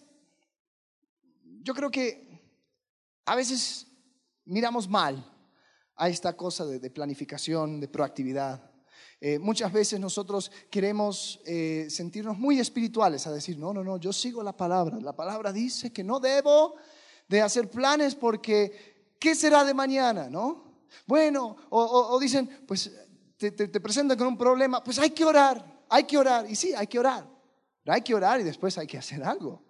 yo 1.62 1.74
creo 1.74 1.90
que 1.90 2.26
a 3.24 3.34
veces 3.34 3.86
miramos 4.44 4.88
mal 4.88 5.32
a 5.96 6.08
esta 6.08 6.36
cosa 6.36 6.64
de, 6.64 6.90
planificación, 6.90 7.80
de 7.80 7.88
proactividad. 7.88 8.70
Eh, 9.28 9.40
muchas 9.40 9.72
veces 9.72 9.98
nosotros 9.98 10.52
queremos 10.70 11.40
eh, 11.44 11.88
sentirnos 11.90 12.38
muy 12.38 12.60
espirituales, 12.60 13.26
a 13.26 13.32
decir, 13.32 13.58
no, 13.58 13.74
no, 13.74 13.82
no, 13.82 13.96
yo 13.96 14.12
sigo 14.12 14.40
la 14.40 14.56
palabra. 14.56 15.00
La 15.00 15.16
palabra 15.16 15.52
dice 15.52 15.92
que 15.92 16.04
no 16.04 16.20
debo 16.20 16.76
de 17.26 17.42
hacer 17.42 17.68
planes 17.68 18.14
porque, 18.14 19.16
¿qué 19.18 19.34
será 19.34 19.64
de 19.64 19.74
mañana? 19.74 20.30
¿No? 20.30 20.84
Bueno, 21.08 21.56
o, 21.70 22.16
dicen, 22.20 22.48
pues 22.68 22.92
te, 23.36 23.50
te, 23.50 23.80
presentan 23.80 24.16
con 24.16 24.28
un 24.28 24.38
problema, 24.38 24.84
pues 24.84 24.96
hay 25.00 25.10
que 25.10 25.24
orar, 25.24 25.82
hay 25.88 26.04
que 26.04 26.18
orar. 26.18 26.48
Y 26.48 26.54
sí, 26.54 26.72
hay 26.72 26.86
que 26.86 27.00
orar, 27.00 27.28
hay 27.84 28.02
que 28.02 28.14
orar 28.14 28.38
y 28.40 28.44
después 28.44 28.78
hay 28.78 28.86
que 28.86 28.98
hacer 28.98 29.24
algo. 29.24 29.60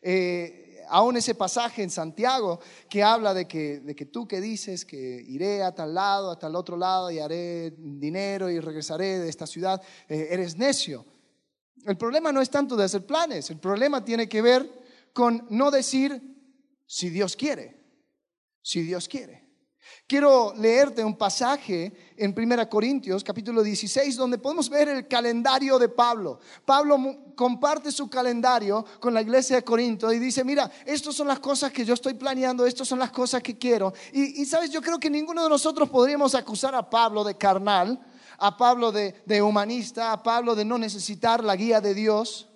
Eh, 0.00 0.63
aún 0.88 1.16
ese 1.16 1.34
pasaje 1.34 1.82
en 1.82 1.90
Santiago 1.90 2.60
que 2.88 3.02
habla 3.02 3.34
de 3.34 3.46
que, 3.46 3.80
de 3.80 3.94
que 3.94 4.06
tú 4.06 4.26
que 4.26 4.40
dices 4.40 4.84
que 4.84 4.96
iré 4.96 5.62
a 5.62 5.74
tal 5.74 5.94
lado, 5.94 6.30
a 6.30 6.38
tal 6.38 6.56
otro 6.56 6.76
lado 6.76 7.10
y 7.10 7.18
haré 7.18 7.72
dinero 7.78 8.50
y 8.50 8.60
regresaré 8.60 9.18
de 9.18 9.28
esta 9.28 9.46
ciudad, 9.46 9.82
eh, 10.08 10.28
eres 10.30 10.56
necio. 10.56 11.04
El 11.84 11.96
problema 11.96 12.32
no 12.32 12.40
es 12.40 12.50
tanto 12.50 12.76
de 12.76 12.84
hacer 12.84 13.04
planes, 13.04 13.50
el 13.50 13.58
problema 13.58 14.04
tiene 14.04 14.28
que 14.28 14.42
ver 14.42 14.68
con 15.12 15.46
no 15.50 15.70
decir 15.70 16.20
si 16.86 17.10
Dios 17.10 17.36
quiere, 17.36 17.76
si 18.62 18.82
Dios 18.82 19.08
quiere. 19.08 19.43
Quiero 20.06 20.52
leerte 20.56 21.02
un 21.02 21.16
pasaje 21.16 22.14
en 22.16 22.34
1 22.36 22.68
Corintios 22.68 23.24
capítulo 23.24 23.62
16 23.62 24.16
donde 24.16 24.38
podemos 24.38 24.68
ver 24.68 24.88
el 24.88 25.08
calendario 25.08 25.78
de 25.78 25.88
Pablo. 25.88 26.40
Pablo 26.64 26.98
comparte 27.34 27.90
su 27.90 28.08
calendario 28.08 28.84
con 29.00 29.14
la 29.14 29.22
iglesia 29.22 29.56
de 29.56 29.64
Corinto 29.64 30.12
y 30.12 30.18
dice, 30.18 30.44
mira, 30.44 30.70
estas 30.84 31.14
son 31.14 31.28
las 31.28 31.40
cosas 31.40 31.72
que 31.72 31.84
yo 31.84 31.94
estoy 31.94 32.14
planeando, 32.14 32.66
estas 32.66 32.86
son 32.86 32.98
las 32.98 33.10
cosas 33.10 33.42
que 33.42 33.56
quiero. 33.56 33.94
Y, 34.12 34.44
sabes, 34.44 34.70
yo 34.70 34.82
creo 34.82 35.00
que 35.00 35.10
ninguno 35.10 35.42
de 35.42 35.48
nosotros 35.48 35.88
podríamos 35.88 36.34
acusar 36.34 36.74
a 36.74 36.88
Pablo 36.88 37.24
de 37.24 37.36
carnal, 37.36 37.98
a 38.38 38.56
Pablo 38.56 38.92
de, 38.92 39.14
de 39.24 39.42
humanista, 39.42 40.12
a 40.12 40.22
Pablo 40.22 40.54
de 40.54 40.64
no 40.64 40.76
necesitar 40.76 41.42
la 41.42 41.56
guía 41.56 41.80
de 41.80 41.94
Dios. 41.94 42.48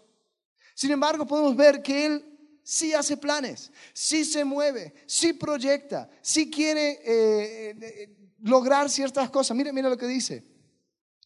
Sin 0.75 0.91
embargo, 0.91 1.27
podemos 1.27 1.57
ver 1.57 1.83
que 1.83 2.07
él 2.07 2.38
sí 2.69 2.93
hace 2.93 3.17
planes, 3.17 3.73
sí 3.95 4.27
se 4.27 4.45
mueve, 4.45 4.93
sí 5.07 5.33
proyecta, 5.33 6.07
sí 6.21 6.51
quiere 6.51 7.01
eh, 7.03 7.71
eh, 7.81 8.35
lograr 8.41 8.91
ciertas 8.91 9.31
cosas. 9.31 9.57
Mire, 9.57 9.73
mire 9.73 9.89
lo 9.89 9.97
que 9.97 10.07
dice. 10.07 10.45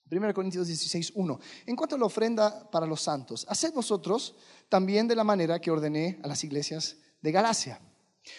1 0.09 0.35
Corintios 0.35 0.69
16, 0.69 1.13
1. 1.17 1.41
En 1.67 1.75
cuanto 1.75 1.97
a 1.97 1.99
la 1.99 2.05
ofrenda 2.05 2.71
para 2.71 2.87
los 2.87 3.03
santos, 3.03 3.45
haced 3.49 3.73
vosotros 3.73 4.37
también 4.69 5.09
de 5.09 5.17
la 5.17 5.25
manera 5.25 5.59
que 5.59 5.73
ordené 5.73 6.21
a 6.23 6.29
las 6.29 6.45
iglesias 6.45 6.99
de 7.21 7.33
Galacia. 7.33 7.81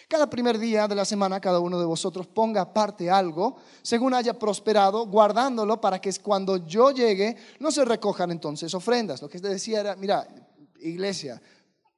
Cada 0.08 0.30
primer 0.30 0.58
día 0.58 0.88
de 0.88 0.96
la 0.96 1.04
semana, 1.04 1.42
cada 1.42 1.60
uno 1.60 1.78
de 1.78 1.86
vosotros 1.86 2.26
ponga 2.28 2.62
aparte 2.62 3.10
algo, 3.10 3.58
según 3.82 4.14
haya 4.14 4.40
prosperado, 4.40 5.08
guardándolo 5.08 5.82
para 5.82 6.00
que 6.00 6.14
cuando 6.22 6.66
yo 6.66 6.92
llegue 6.92 7.36
no 7.60 7.70
se 7.70 7.84
recojan 7.84 8.32
entonces 8.32 8.74
ofrendas. 8.74 9.22
Lo 9.22 9.28
que 9.28 9.40
decía 9.40 9.82
era, 9.82 9.96
mira, 9.98 10.26
iglesia, 10.80 11.42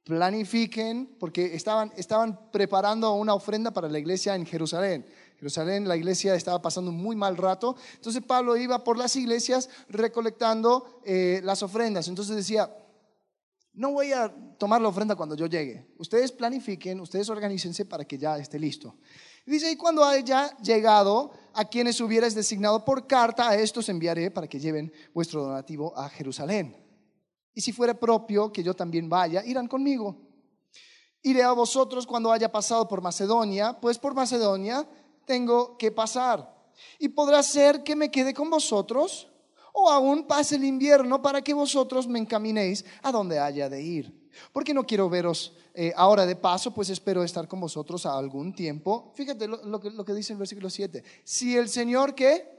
planifiquen, 0.06 1.16
porque 1.18 1.56
estaban, 1.56 1.92
estaban 1.96 2.38
preparando 2.52 3.12
una 3.14 3.34
ofrenda 3.34 3.72
para 3.72 3.88
la 3.88 3.98
iglesia 3.98 4.36
en 4.36 4.46
Jerusalén. 4.46 5.04
Jerusalén, 5.36 5.88
la 5.88 5.96
iglesia 5.96 6.36
estaba 6.36 6.62
pasando 6.62 6.92
un 6.92 6.96
muy 6.96 7.16
mal 7.16 7.36
rato. 7.36 7.74
Entonces 7.96 8.22
Pablo 8.22 8.56
iba 8.56 8.84
por 8.84 8.96
las 8.96 9.16
iglesias 9.16 9.68
recolectando 9.88 11.00
eh, 11.04 11.40
las 11.42 11.64
ofrendas. 11.64 12.06
Entonces 12.06 12.36
decía, 12.36 12.72
no 13.72 13.90
voy 13.90 14.12
a 14.12 14.32
tomar 14.58 14.80
la 14.80 14.88
ofrenda 14.88 15.16
cuando 15.16 15.34
yo 15.34 15.46
llegue. 15.46 15.88
Ustedes 15.98 16.30
planifiquen, 16.30 17.00
ustedes 17.00 17.28
organícense 17.28 17.84
para 17.84 18.04
que 18.04 18.16
ya 18.16 18.38
esté 18.38 18.60
listo. 18.60 18.94
dice, 19.44 19.72
y 19.72 19.76
cuando 19.76 20.04
haya 20.04 20.56
llegado 20.58 21.32
a 21.52 21.64
quienes 21.64 22.00
hubierais 22.00 22.36
designado 22.36 22.84
por 22.84 23.08
carta, 23.08 23.48
a 23.48 23.56
estos 23.56 23.88
enviaré 23.88 24.30
para 24.30 24.46
que 24.46 24.60
lleven 24.60 24.92
vuestro 25.12 25.42
donativo 25.42 25.98
a 25.98 26.08
Jerusalén 26.08 26.85
y 27.56 27.62
si 27.62 27.72
fuera 27.72 27.98
propio 27.98 28.52
que 28.52 28.62
yo 28.62 28.74
también 28.74 29.08
vaya, 29.08 29.42
irán 29.42 29.66
conmigo. 29.66 30.14
Iré 31.22 31.42
a 31.42 31.52
vosotros 31.52 32.06
cuando 32.06 32.30
haya 32.30 32.52
pasado 32.52 32.86
por 32.86 33.00
Macedonia, 33.00 33.80
pues 33.80 33.98
por 33.98 34.14
Macedonia 34.14 34.86
tengo 35.24 35.78
que 35.78 35.90
pasar. 35.90 36.54
Y 36.98 37.08
podrá 37.08 37.42
ser 37.42 37.82
que 37.82 37.96
me 37.96 38.10
quede 38.10 38.34
con 38.34 38.50
vosotros 38.50 39.28
o 39.72 39.88
aún 39.90 40.26
pase 40.26 40.56
el 40.56 40.64
invierno 40.64 41.22
para 41.22 41.40
que 41.40 41.54
vosotros 41.54 42.06
me 42.06 42.18
encaminéis 42.18 42.84
a 43.02 43.10
donde 43.10 43.38
haya 43.38 43.70
de 43.70 43.80
ir. 43.80 44.28
Porque 44.52 44.74
no 44.74 44.84
quiero 44.84 45.08
veros 45.08 45.54
eh, 45.72 45.94
ahora 45.96 46.26
de 46.26 46.36
paso, 46.36 46.74
pues 46.74 46.90
espero 46.90 47.24
estar 47.24 47.48
con 47.48 47.58
vosotros 47.58 48.04
a 48.04 48.18
algún 48.18 48.54
tiempo. 48.54 49.12
Fíjate 49.14 49.48
lo, 49.48 49.80
que, 49.80 49.90
lo 49.90 50.04
que 50.04 50.12
dice 50.12 50.34
el 50.34 50.38
versículo 50.38 50.68
7. 50.68 51.02
Si 51.24 51.56
el 51.56 51.70
Señor 51.70 52.14
que 52.14 52.55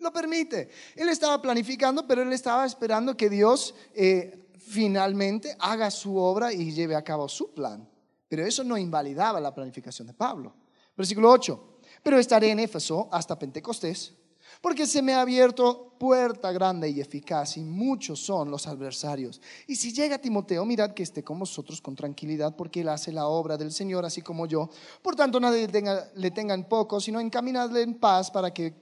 lo 0.00 0.12
permite. 0.12 0.68
Él 0.94 1.08
estaba 1.08 1.40
planificando, 1.40 2.06
pero 2.06 2.22
él 2.22 2.32
estaba 2.32 2.66
esperando 2.66 3.16
que 3.16 3.30
Dios 3.30 3.74
eh, 3.94 4.46
finalmente 4.58 5.56
haga 5.58 5.90
su 5.90 6.16
obra 6.16 6.52
y 6.52 6.72
lleve 6.72 6.94
a 6.94 7.04
cabo 7.04 7.28
su 7.28 7.54
plan. 7.54 7.88
Pero 8.28 8.44
eso 8.44 8.64
no 8.64 8.76
invalidaba 8.76 9.40
la 9.40 9.54
planificación 9.54 10.08
de 10.08 10.14
Pablo. 10.14 10.54
Versículo 10.96 11.30
8. 11.30 11.78
Pero 12.02 12.18
estaré 12.18 12.50
en 12.50 12.60
Éfeso 12.60 13.08
hasta 13.12 13.38
Pentecostés, 13.38 14.14
porque 14.60 14.86
se 14.86 15.02
me 15.02 15.12
ha 15.12 15.20
abierto 15.20 15.94
puerta 15.98 16.52
grande 16.52 16.88
y 16.88 17.00
eficaz, 17.00 17.56
y 17.56 17.60
muchos 17.62 18.20
son 18.20 18.50
los 18.50 18.66
adversarios. 18.66 19.40
Y 19.66 19.76
si 19.76 19.92
llega 19.92 20.18
Timoteo, 20.18 20.64
mirad 20.64 20.92
que 20.92 21.02
esté 21.02 21.22
con 21.22 21.38
vosotros 21.38 21.80
con 21.80 21.94
tranquilidad, 21.94 22.56
porque 22.56 22.80
él 22.80 22.88
hace 22.88 23.12
la 23.12 23.26
obra 23.26 23.56
del 23.56 23.72
Señor, 23.72 24.04
así 24.04 24.22
como 24.22 24.46
yo. 24.46 24.68
Por 25.02 25.14
tanto, 25.14 25.40
nadie 25.40 25.66
le 25.66 25.72
tenga, 25.72 26.10
le 26.14 26.30
tenga 26.30 26.54
en 26.54 26.64
poco, 26.64 27.00
sino 27.00 27.20
encaminadle 27.20 27.82
en 27.82 27.94
paz 27.94 28.30
para 28.30 28.52
que 28.52 28.74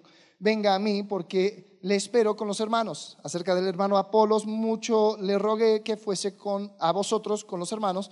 venga 0.45 0.75
a 0.75 0.79
mí 0.79 1.03
porque 1.03 1.79
le 1.81 1.97
espero 1.97 2.37
con 2.37 2.47
los 2.47 2.61
hermanos. 2.61 3.17
Acerca 3.25 3.55
del 3.55 3.67
hermano 3.67 3.97
Apolos, 3.97 4.45
mucho 4.45 5.17
le 5.19 5.39
rogué 5.39 5.83
que 5.83 5.97
fuese 5.97 6.37
con, 6.37 6.71
a 6.79 6.93
vosotros 6.93 7.47
con 7.47 7.59
los 7.59 7.73
hermanos, 7.73 8.11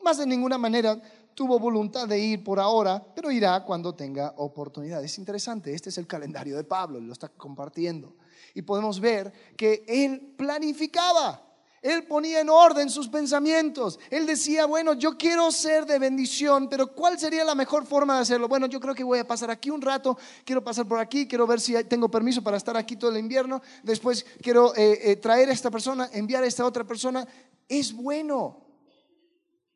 más 0.00 0.18
de 0.18 0.26
ninguna 0.26 0.58
manera 0.58 1.02
tuvo 1.34 1.58
voluntad 1.58 2.06
de 2.06 2.20
ir 2.20 2.44
por 2.44 2.60
ahora, 2.60 3.04
pero 3.16 3.32
irá 3.32 3.64
cuando 3.64 3.96
tenga 3.96 4.32
oportunidad. 4.36 5.02
Es 5.02 5.18
interesante, 5.18 5.74
este 5.74 5.88
es 5.88 5.98
el 5.98 6.06
calendario 6.06 6.56
de 6.56 6.62
Pablo, 6.62 7.00
lo 7.00 7.12
está 7.12 7.28
compartiendo. 7.30 8.14
Y 8.54 8.62
podemos 8.62 9.00
ver 9.00 9.32
que 9.56 9.84
él 9.88 10.34
planificaba. 10.38 11.51
Él 11.82 12.04
ponía 12.04 12.40
en 12.40 12.48
orden 12.48 12.88
sus 12.88 13.08
pensamientos. 13.08 13.98
Él 14.08 14.24
decía, 14.24 14.66
bueno, 14.66 14.94
yo 14.94 15.18
quiero 15.18 15.50
ser 15.50 15.84
de 15.84 15.98
bendición, 15.98 16.68
pero 16.68 16.94
¿cuál 16.94 17.18
sería 17.18 17.44
la 17.44 17.56
mejor 17.56 17.84
forma 17.84 18.14
de 18.14 18.22
hacerlo? 18.22 18.46
Bueno, 18.46 18.66
yo 18.66 18.78
creo 18.78 18.94
que 18.94 19.02
voy 19.02 19.18
a 19.18 19.26
pasar 19.26 19.50
aquí 19.50 19.68
un 19.68 19.82
rato, 19.82 20.16
quiero 20.44 20.62
pasar 20.62 20.86
por 20.86 21.00
aquí, 21.00 21.26
quiero 21.26 21.44
ver 21.44 21.60
si 21.60 21.74
tengo 21.84 22.08
permiso 22.08 22.40
para 22.40 22.56
estar 22.56 22.76
aquí 22.76 22.94
todo 22.94 23.10
el 23.10 23.18
invierno, 23.18 23.60
después 23.82 24.24
quiero 24.40 24.72
eh, 24.76 25.10
eh, 25.10 25.16
traer 25.16 25.48
a 25.48 25.52
esta 25.52 25.72
persona, 25.72 26.08
enviar 26.12 26.44
a 26.44 26.46
esta 26.46 26.64
otra 26.64 26.84
persona. 26.84 27.26
Es 27.68 27.92
bueno 27.92 28.64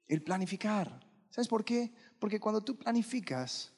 el 0.06 0.22
planificar. 0.22 1.04
¿Sabes 1.28 1.48
por 1.48 1.64
qué? 1.64 1.92
Porque 2.20 2.38
cuando 2.38 2.62
tú 2.62 2.78
planificas, 2.78 3.72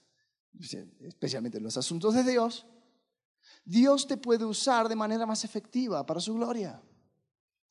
especialmente 1.00 1.56
en 1.56 1.64
los 1.64 1.78
asuntos 1.78 2.12
de 2.12 2.24
Dios, 2.24 2.66
Dios 3.64 4.06
te 4.06 4.18
puede 4.18 4.44
usar 4.44 4.86
de 4.86 4.96
manera 4.96 5.24
más 5.24 5.44
efectiva 5.44 6.04
para 6.04 6.20
su 6.20 6.34
gloria. 6.34 6.82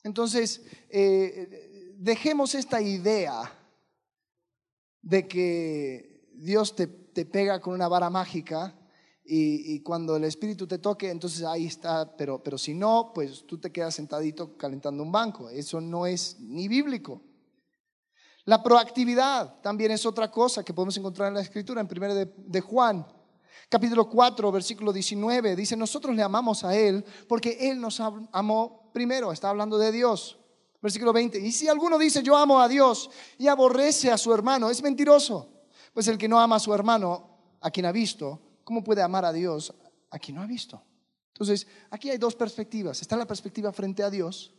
Entonces, 0.07 0.61
eh, 0.89 1.93
dejemos 1.97 2.55
esta 2.55 2.81
idea 2.81 3.53
de 5.01 5.27
que 5.27 6.31
Dios 6.33 6.77
te, 6.77 6.87
pega 6.87 7.59
con 7.59 7.73
una 7.73 7.89
vara 7.89 8.09
mágica 8.09 8.73
y, 9.25 9.81
cuando 9.81 10.15
el 10.15 10.23
Espíritu 10.23 10.65
te 10.65 10.77
toque, 10.77 11.09
entonces 11.09 11.43
ahí 11.43 11.65
está, 11.65 12.15
pero, 12.15 12.41
pero 12.41 12.57
si 12.57 12.73
no, 12.73 13.11
pues 13.13 13.45
tú 13.45 13.57
te 13.57 13.69
quedas 13.69 13.95
sentadito 13.95 14.55
calentando 14.55 15.03
un 15.03 15.11
banco. 15.11 15.49
Eso 15.49 15.81
no 15.81 16.05
es 16.07 16.39
ni 16.39 16.69
bíblico. 16.69 17.21
La 18.45 18.63
proactividad 18.63 19.59
también 19.59 19.91
es 19.91 20.05
otra 20.05 20.31
cosa 20.31 20.63
que 20.63 20.73
podemos 20.73 20.95
encontrar 20.95 21.27
en 21.27 21.33
la 21.33 21.41
Escritura, 21.41 21.81
en 21.81 21.89
1 21.91 22.15
de, 22.15 22.33
de 22.37 22.61
Juan, 22.61 23.05
capítulo 23.67 24.09
4, 24.09 24.53
versículo 24.53 24.93
19. 24.93 25.57
Dice, 25.57 25.75
nosotros 25.75 26.15
le 26.15 26.23
amamos 26.23 26.63
a 26.63 26.73
Él 26.77 27.03
porque 27.27 27.57
Él 27.69 27.81
nos 27.81 27.99
amó 27.99 28.86
primero, 28.97 29.31
está 29.31 29.51
hablando 29.51 29.77
de 29.77 29.91
Dios. 29.91 30.39
Versículo 30.81 31.13
20. 31.13 31.37
Y 31.37 31.51
si 31.51 31.67
alguno 31.67 31.99
dice 31.99 32.23
yo 32.23 32.35
amo 32.35 32.59
a 32.59 32.67
Dios 32.67 33.11
y 33.37 33.47
aborrece 33.47 34.09
a 34.09 34.17
su 34.17 34.33
hermano, 34.33 34.71
es 34.71 34.81
mentiroso. 34.81 35.49
Pues 35.93 36.07
el 36.07 36.17
que 36.17 36.27
no 36.27 36.39
ama 36.39 36.55
a 36.55 36.59
su 36.59 36.73
hermano, 36.73 37.29
a 37.61 37.69
quien 37.69 37.85
ha 37.85 37.91
visto, 37.91 38.39
¿cómo 38.63 38.83
puede 38.83 39.03
amar 39.03 39.23
a 39.23 39.31
Dios 39.31 39.71
a 40.09 40.17
quien 40.17 40.37
no 40.37 40.41
ha 40.41 40.47
visto? 40.47 40.81
Entonces, 41.27 41.67
aquí 41.91 42.09
hay 42.09 42.17
dos 42.17 42.33
perspectivas. 42.33 42.99
Está 42.99 43.15
la 43.15 43.27
perspectiva 43.27 43.71
frente 43.71 44.01
a 44.01 44.09
Dios, 44.09 44.51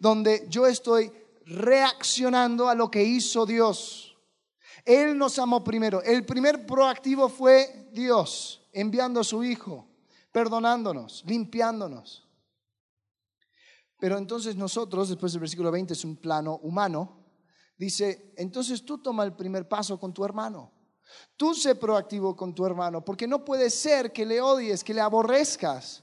donde 0.00 0.46
yo 0.48 0.66
estoy 0.66 1.12
reaccionando 1.46 2.68
a 2.68 2.74
lo 2.74 2.90
que 2.90 3.04
hizo 3.04 3.46
Dios. 3.46 4.16
Él 4.84 5.16
nos 5.16 5.38
amó 5.38 5.62
primero. 5.62 6.02
El 6.02 6.24
primer 6.24 6.66
proactivo 6.66 7.28
fue 7.28 7.88
Dios, 7.92 8.66
enviando 8.72 9.20
a 9.20 9.24
su 9.24 9.44
Hijo, 9.44 9.86
perdonándonos, 10.32 11.22
limpiándonos. 11.24 12.29
Pero 14.00 14.16
entonces 14.16 14.56
nosotros, 14.56 15.10
después 15.10 15.32
del 15.32 15.40
versículo 15.40 15.70
20, 15.70 15.92
es 15.92 16.04
un 16.04 16.16
plano 16.16 16.56
humano, 16.62 17.18
dice, 17.76 18.32
entonces 18.36 18.84
tú 18.84 18.98
toma 18.98 19.24
el 19.24 19.34
primer 19.34 19.68
paso 19.68 20.00
con 20.00 20.12
tu 20.12 20.24
hermano. 20.24 20.72
Tú 21.36 21.54
sé 21.54 21.74
proactivo 21.74 22.34
con 22.34 22.54
tu 22.54 22.64
hermano, 22.64 23.04
porque 23.04 23.26
no 23.26 23.44
puede 23.44 23.68
ser 23.68 24.12
que 24.12 24.24
le 24.24 24.40
odies, 24.40 24.82
que 24.82 24.94
le 24.94 25.00
aborrezcas. 25.00 26.02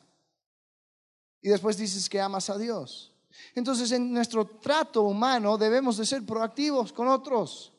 y 1.42 1.50
después 1.50 1.78
dices 1.78 2.10
que 2.10 2.20
amas 2.20 2.50
a 2.50 2.58
Dios. 2.58 3.14
Entonces 3.56 3.92
en 3.92 4.12
nuestro 4.12 4.46
trato 4.46 5.04
humano 5.04 5.58
debemos 5.58 5.98
de 5.98 6.06
ser 6.06 6.26
proactivos 6.26 6.92
con 6.92 7.08
otros. 7.08 7.74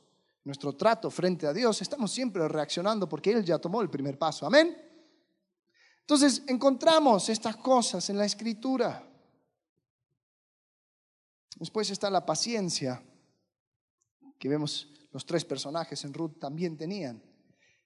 Nuestro 0.44 0.74
trato 0.74 1.10
frente 1.10 1.46
a 1.46 1.52
Dios 1.52 1.82
estamos 1.82 2.10
siempre 2.10 2.46
reaccionando 2.48 3.08
porque 3.08 3.32
Él 3.32 3.44
ya 3.44 3.58
tomó 3.58 3.82
el 3.82 3.90
primer 3.90 4.16
paso. 4.16 4.46
Amén. 4.46 4.76
Entonces 6.00 6.42
encontramos 6.46 7.28
estas 7.28 7.56
cosas 7.56 8.08
en 8.08 8.16
la 8.16 8.24
escritura. 8.24 9.07
Después 11.58 11.90
está 11.90 12.10
la 12.10 12.24
paciencia 12.24 13.02
que 14.38 14.48
vemos 14.48 14.88
los 15.12 15.26
tres 15.26 15.44
personajes 15.44 16.04
en 16.04 16.14
Ruth 16.14 16.38
también 16.38 16.76
tenían. 16.76 17.22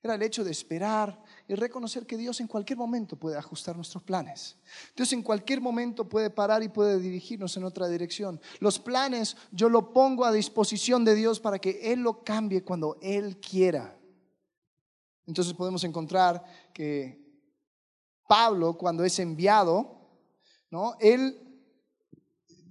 Era 0.03 0.17
el 0.17 0.23
hecho 0.23 0.43
de 0.43 0.51
esperar 0.51 1.23
y 1.47 1.55
reconocer 1.55 2.07
que 2.07 2.17
Dios 2.17 2.41
en 2.41 2.49
cualquier 2.49 2.77
momento 2.77 3.17
puede 3.17 3.39
ajustar 3.39 3.77
nuestros 3.77 4.03
planes. 4.03 4.57
Dios 4.97 5.13
en 5.13 5.23
cualquier 5.23 5.61
momento 5.61 6.09
puede 6.09 6.29
parar 6.29 6.63
y 6.65 6.69
puede 6.69 6.99
dirigirnos 6.99 7.57
en 7.57 7.63
otra 7.63 7.87
dirección. 7.87 8.41
Los 8.59 8.81
planes 8.81 9.37
yo 9.53 9.69
lo 9.69 9.93
pongo 9.93 10.25
a 10.25 10.33
disposición 10.33 11.05
de 11.05 11.15
Dios 11.15 11.39
para 11.39 11.61
que 11.61 11.93
Él 11.93 12.01
lo 12.01 12.25
cambie 12.25 12.65
cuando 12.65 12.99
Él 13.01 13.39
quiera. 13.39 13.97
Entonces 15.25 15.55
podemos 15.55 15.85
encontrar 15.85 16.45
que 16.75 17.23
Pablo, 18.27 18.77
cuando 18.77 19.05
es 19.05 19.21
enviado, 19.21 20.01
¿no? 20.69 20.97
Él, 20.99 21.52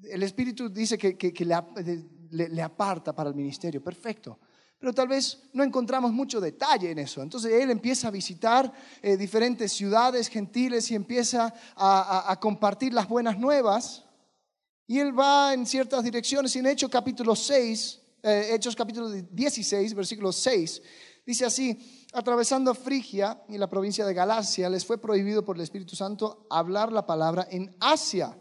el 0.10 0.24
Espíritu 0.24 0.70
dice 0.70 0.98
que, 0.98 1.46
le 2.32 2.62
aparta 2.62 3.14
para 3.14 3.30
el 3.30 3.36
ministerio. 3.36 3.84
Perfecto 3.84 4.40
pero 4.82 4.94
tal 4.94 5.08
vez 5.08 5.38
no 5.54 5.64
encontramos 5.64 6.12
mucho 6.12 6.42
detalle 6.42 6.90
en 6.90 6.98
eso. 6.98 7.22
Entonces 7.22 7.54
él 7.54 7.70
empieza 7.70 8.08
a 8.08 8.12
visitar 8.12 8.74
eh, 9.04 9.16
diferentes 9.16 9.72
ciudades 9.72 10.28
gentiles 10.28 10.90
y 10.90 10.96
empieza 10.96 11.54
a, 11.76 12.36
compartir 12.42 12.92
las 12.92 13.08
buenas 13.08 13.38
nuevas. 13.38 14.04
Y 14.88 14.98
él 14.98 15.18
va 15.18 15.54
en 15.54 15.68
ciertas 15.68 16.04
direcciones. 16.04 16.56
Y 16.56 16.60
en 16.60 16.66
Hechos 16.66 16.90
capítulo 16.90 17.36
6, 17.36 18.02
eh, 18.24 18.50
Hechos 18.54 18.76
capítulo 18.76 19.08
16, 19.12 19.94
versículo 19.94 20.32
6, 20.32 20.82
dice 21.28 21.46
así, 21.46 22.08
atravesando 22.12 22.74
Frigia 22.74 23.40
y 23.50 23.60
la 23.60 23.70
provincia 23.70 24.04
de 24.04 24.16
Galacia, 24.16 24.68
les 24.68 24.84
fue 24.84 24.98
prohibido 24.98 25.46
por 25.46 25.58
el 25.58 25.62
Espíritu 25.62 25.96
Santo 25.96 26.48
hablar 26.50 26.92
la 26.92 27.06
palabra 27.06 27.48
en 27.52 27.76
Asia. 27.80 28.36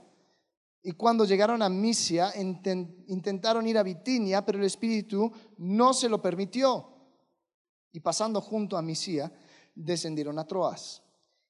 Y 0.82 0.92
cuando 0.92 1.24
llegaron 1.24 1.60
a 1.62 1.68
Misia, 1.68 2.32
intentaron 2.36 3.66
ir 3.66 3.76
a 3.76 3.82
Bitinia, 3.82 4.44
pero 4.44 4.58
el 4.58 4.64
Espíritu 4.64 5.30
no 5.58 5.92
se 5.92 6.08
lo 6.08 6.22
permitió. 6.22 6.88
Y 7.92 8.00
pasando 8.00 8.40
junto 8.40 8.78
a 8.78 8.82
Misia, 8.82 9.30
descendieron 9.74 10.38
a 10.38 10.46
Troas. 10.46 11.02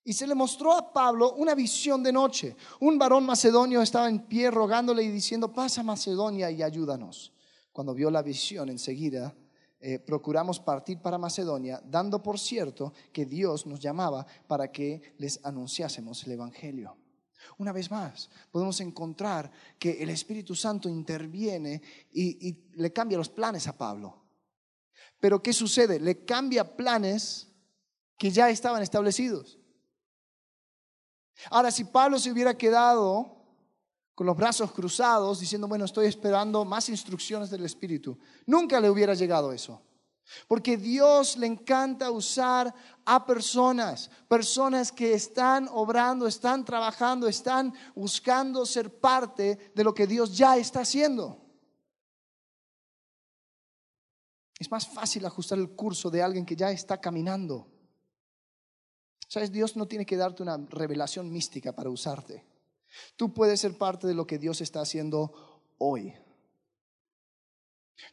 Y 0.02 0.14
se 0.14 0.26
le 0.26 0.34
mostró 0.34 0.72
a 0.72 0.92
Pablo 0.92 1.34
una 1.34 1.54
visión 1.54 2.02
de 2.02 2.12
noche. 2.12 2.56
Un 2.80 2.98
varón 2.98 3.24
macedonio 3.24 3.82
estaba 3.82 4.08
en 4.08 4.26
pie 4.26 4.50
rogándole 4.50 5.02
y 5.02 5.10
diciendo, 5.10 5.52
pasa 5.52 5.82
Macedonia 5.82 6.50
y 6.50 6.62
ayúdanos. 6.62 7.32
Cuando 7.72 7.94
vio 7.94 8.10
la 8.10 8.22
visión 8.22 8.68
enseguida, 8.68 9.34
eh, 9.78 9.98
procuramos 9.98 10.58
partir 10.58 11.00
para 11.00 11.18
Macedonia, 11.18 11.80
dando 11.84 12.22
por 12.22 12.38
cierto 12.38 12.92
que 13.12 13.26
Dios 13.26 13.66
nos 13.66 13.78
llamaba 13.78 14.26
para 14.48 14.72
que 14.72 15.14
les 15.18 15.38
anunciásemos 15.44 16.24
el 16.24 16.32
Evangelio. 16.32 16.96
Una 17.59 17.72
vez 17.72 17.90
más, 17.90 18.31
podemos 18.50 18.81
encontrar 18.81 19.50
que 19.79 20.03
el 20.03 20.11
Espíritu 20.11 20.55
Santo 20.55 20.88
interviene 20.88 21.83
y, 22.12 22.57
le 22.74 22.92
cambia 22.92 23.18
los 23.18 23.29
planes 23.29 23.66
a 23.66 23.76
Pablo. 23.76 24.22
Pero 25.18 25.42
¿qué 25.42 25.53
sucede? 25.53 26.00
Le 26.00 26.24
cambia 26.24 26.76
planes 26.76 27.48
que 28.18 28.31
ya 28.31 28.50
estaban 28.50 28.83
establecidos. 28.83 29.59
Ahora, 31.50 31.70
si 31.70 31.85
Pablo 31.85 32.18
se 32.18 32.31
hubiera 32.31 32.57
quedado 32.57 33.37
con 34.14 34.26
los 34.26 34.37
brazos 34.37 34.72
cruzados 34.72 35.40
diciendo, 35.40 35.66
bueno, 35.66 35.87
estoy 35.87 36.07
esperando 36.07 36.64
más 36.64 36.88
instrucciones 36.90 37.48
del 37.48 37.64
Espíritu, 37.64 38.18
nunca 38.46 38.79
le 38.81 38.90
hubiera 38.90 39.14
llegado 39.14 39.53
eso. 39.53 39.83
Porque 40.46 40.76
Dios 40.76 41.37
le 41.37 41.46
encanta 41.46 42.11
usar 42.11 42.74
a 43.12 43.27
personas, 43.27 44.09
personas 44.29 44.92
que 44.92 45.12
están 45.14 45.66
obrando, 45.73 46.29
están 46.29 46.64
trabajando, 46.64 47.27
están 47.27 47.75
buscando 47.92 48.64
ser 48.64 49.01
parte 49.01 49.73
de 49.75 49.83
lo 49.83 49.92
que 49.92 50.07
Dios 50.07 50.37
ya 50.37 50.57
está 50.57 50.83
haciendo. 50.83 51.44
Es 54.61 54.70
más 54.70 54.87
fácil 54.87 55.27
ajustar 55.27 55.59
el 55.59 55.70
curso 55.70 56.09
de 56.09 56.23
alguien 56.23 56.46
que 56.46 56.55
ya 56.55 56.70
está 56.70 57.01
caminando. 57.01 57.66
Sabes, 59.27 59.51
Dios 59.51 59.75
no 59.75 59.88
tiene 59.88 60.07
que 60.07 60.16
darte 60.16 60.44
una 60.44 60.59
revelación 60.68 61.33
mística 61.33 61.75
para 61.75 61.90
usarte. 61.90 62.46
Tú 63.16 63.35
puedes 63.35 63.59
ser 63.59 63.77
parte 63.77 64.07
de 64.07 64.14
lo 64.14 64.25
que 64.25 64.38
Dios 64.38 64.61
está 64.61 64.83
haciendo 64.83 65.73
hoy. 65.79 66.14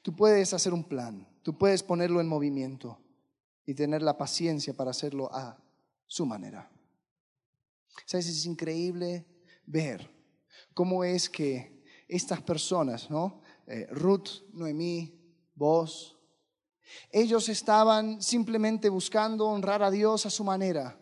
Tú 0.01 0.15
puedes 0.15 0.55
hacer 0.55 0.73
un 0.73 0.85
plan, 0.85 1.27
tú 1.43 1.55
puedes 1.55 1.83
ponerlo 1.83 2.19
en 2.19 2.27
movimiento 2.27 2.99
y 3.67 3.75
tener 3.75 4.01
la 4.01 4.17
paciencia 4.17 4.73
para 4.73 4.91
hacerlo 4.91 5.29
a 5.31 5.61
su 6.07 6.25
manera. 6.25 6.71
¿Sabes? 8.05 8.29
Es 8.29 8.45
increíble 8.45 9.27
ver 9.65 10.09
cómo 10.73 11.03
es 11.03 11.29
que 11.29 11.83
estas 12.07 12.41
personas, 12.41 13.09
¿no? 13.09 13.41
Eh, 13.67 13.85
Ruth, 13.91 14.29
Noemí, 14.53 15.13
vos, 15.53 16.17
ellos 17.11 17.49
estaban 17.49 18.21
simplemente 18.21 18.87
buscando 18.87 19.47
honrar 19.47 19.83
a 19.83 19.91
Dios 19.91 20.25
a 20.25 20.29
su 20.29 20.45
manera. 20.45 20.97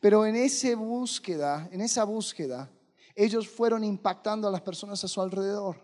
Pero 0.00 0.26
en 0.26 0.34
esa 0.34 0.74
búsqueda, 0.74 1.68
en 1.70 1.80
esa 1.80 2.02
búsqueda, 2.02 2.68
ellos 3.14 3.48
fueron 3.48 3.84
impactando 3.84 4.48
a 4.48 4.50
las 4.50 4.62
personas 4.62 5.04
a 5.04 5.08
su 5.08 5.20
alrededor. 5.22 5.80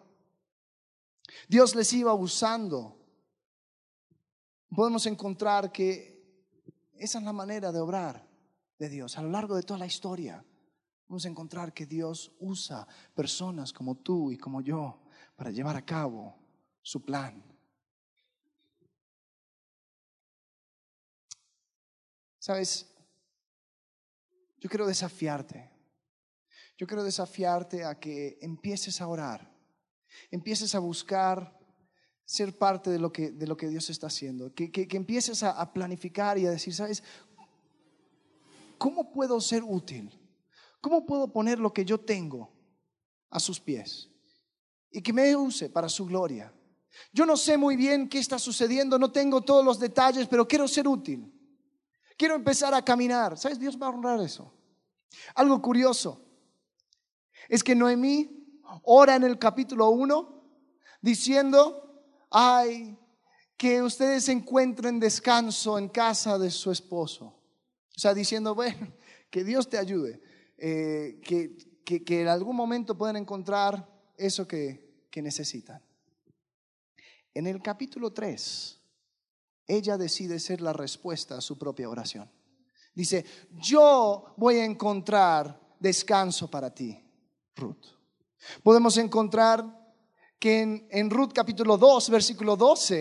Dios 1.49 1.77
les 1.77 1.93
iba 1.93 2.13
usando. 2.13 2.99
Podemos 4.75 5.07
encontrar 5.07 5.71
que 5.71 6.23
esa 6.95 7.19
es 7.19 7.25
la 7.25 7.33
manera 7.33 7.73
de 7.73 7.81
obrar 7.81 8.27
de 8.79 8.89
Dios 8.89 9.19
a 9.19 9.23
lo 9.23 9.31
largo 9.31 9.55
de 9.55 9.63
toda 9.63 9.79
la 9.79 9.87
historia. 9.87 10.45
Vamos 11.09 11.25
a 11.25 11.29
encontrar 11.29 11.75
que 11.75 11.87
Dios 11.87 12.33
usa 12.41 12.87
personas 13.15 13.73
como 13.73 13.97
tú 13.97 14.31
y 14.31 14.39
como 14.39 14.61
yo 14.61 15.03
para 15.37 15.51
llevar 15.51 15.77
a 15.77 15.85
cabo 15.85 16.35
su 16.81 17.05
plan. 17.05 17.43
Sabes, 22.39 22.93
yo 24.59 24.69
quiero 24.69 24.87
desafiarte. 24.87 25.71
Yo 26.79 26.87
quiero 26.87 27.05
desafiarte 27.05 27.85
a 27.85 28.01
que 28.01 28.39
empieces 28.41 29.01
a 29.01 29.07
orar 29.07 29.53
empieces 30.31 30.75
a 30.75 30.79
buscar 30.79 31.59
ser 32.25 32.57
parte 32.57 32.91
de 32.91 32.99
lo 32.99 33.13
que, 33.13 33.31
de 33.31 33.47
lo 33.47 33.57
que 33.57 33.69
Dios 33.69 33.91
está 33.91 34.07
haciendo, 34.07 34.55
que, 34.55 34.71
que, 34.71 34.97
empieces 34.97 35.43
a, 35.43 35.73
planificar 35.73 36.39
y 36.39 36.47
a 36.47 36.51
decir, 36.51 36.75
¿sabes? 36.75 37.03
¿Cómo 38.79 39.13
puedo 39.13 39.41
ser 39.41 39.63
útil? 39.65 40.11
¿Cómo 40.81 41.07
puedo 41.07 41.33
poner 41.33 41.59
lo 41.59 41.73
que 41.73 41.85
yo 41.85 41.99
tengo 42.01 42.53
a 43.31 43.39
sus 43.39 43.61
pies? 43.61 44.11
Y 44.91 45.03
que 45.03 45.13
me 45.13 45.35
use 45.37 45.69
para 45.71 45.89
su 45.89 46.07
gloria. 46.07 46.53
Yo 47.13 47.25
no 47.25 47.37
sé 47.37 47.57
muy 47.57 47.77
bien 47.77 48.09
qué 48.09 48.19
está 48.19 48.39
sucediendo, 48.39 48.99
no 48.99 49.13
tengo 49.13 49.41
todos 49.43 49.65
los 49.65 49.79
detalles, 49.79 50.27
pero 50.27 50.47
quiero 50.47 50.69
ser 50.69 50.89
útil. 50.89 51.33
Quiero 52.17 52.35
empezar 52.35 52.75
a 52.75 52.85
caminar. 52.85 53.39
¿Sabes? 53.39 53.59
Dios 53.59 53.81
va 53.81 53.87
a 53.87 53.91
honrar 53.91 54.21
eso. 54.21 54.53
Algo 55.35 55.61
curioso 55.61 56.25
es 57.49 57.63
que 57.63 57.75
Noemí 57.75 58.61
ora 58.85 59.17
en 59.17 59.25
el 59.25 59.39
capítulo 59.39 59.91
1 59.91 60.43
diciendo, 61.01 61.82
ay, 62.33 62.99
que 63.57 63.83
ustedes 63.83 64.29
encuentren 64.29 64.99
descanso 64.99 65.79
en 65.79 65.89
casa 65.89 66.39
de 66.39 66.51
su 66.51 66.71
esposo. 66.73 67.27
O 67.27 67.99
sea, 67.99 68.15
diciendo, 68.15 68.55
bueno, 68.55 68.93
que 69.31 69.45
Dios 69.45 69.69
te 69.69 69.79
ayude, 69.79 70.21
eh, 70.59 71.21
que, 71.23 71.57
que, 71.85 72.23
en 72.23 72.29
algún 72.29 72.57
momento 72.57 72.97
puedan 72.97 73.17
encontrar 73.17 73.89
eso 74.17 74.49
que, 74.49 75.07
que 75.11 75.23
necesitan. 75.23 75.83
En 77.35 77.47
el 77.47 77.63
capítulo 77.63 78.13
3, 78.13 78.81
ella 79.67 79.97
decide 79.97 80.41
ser 80.41 80.61
la 80.61 80.73
respuesta 80.73 81.37
a 81.37 81.41
su 81.41 81.59
propia 81.59 81.89
oración. 81.89 82.31
Dice, 82.95 83.25
yo 83.53 84.35
voy 84.37 84.57
a 84.57 84.65
encontrar 84.65 85.61
descanso 85.79 86.51
para 86.51 86.75
ti, 86.75 87.03
Ruth. 87.57 87.87
Podemos 88.63 88.97
encontrar 88.99 89.82
que 90.43 90.61
en, 90.61 90.89
en, 90.91 91.09
Ruth 91.09 91.31
capítulo 91.33 91.79
2, 91.79 92.11
versículo 92.11 92.57
12, 92.57 93.01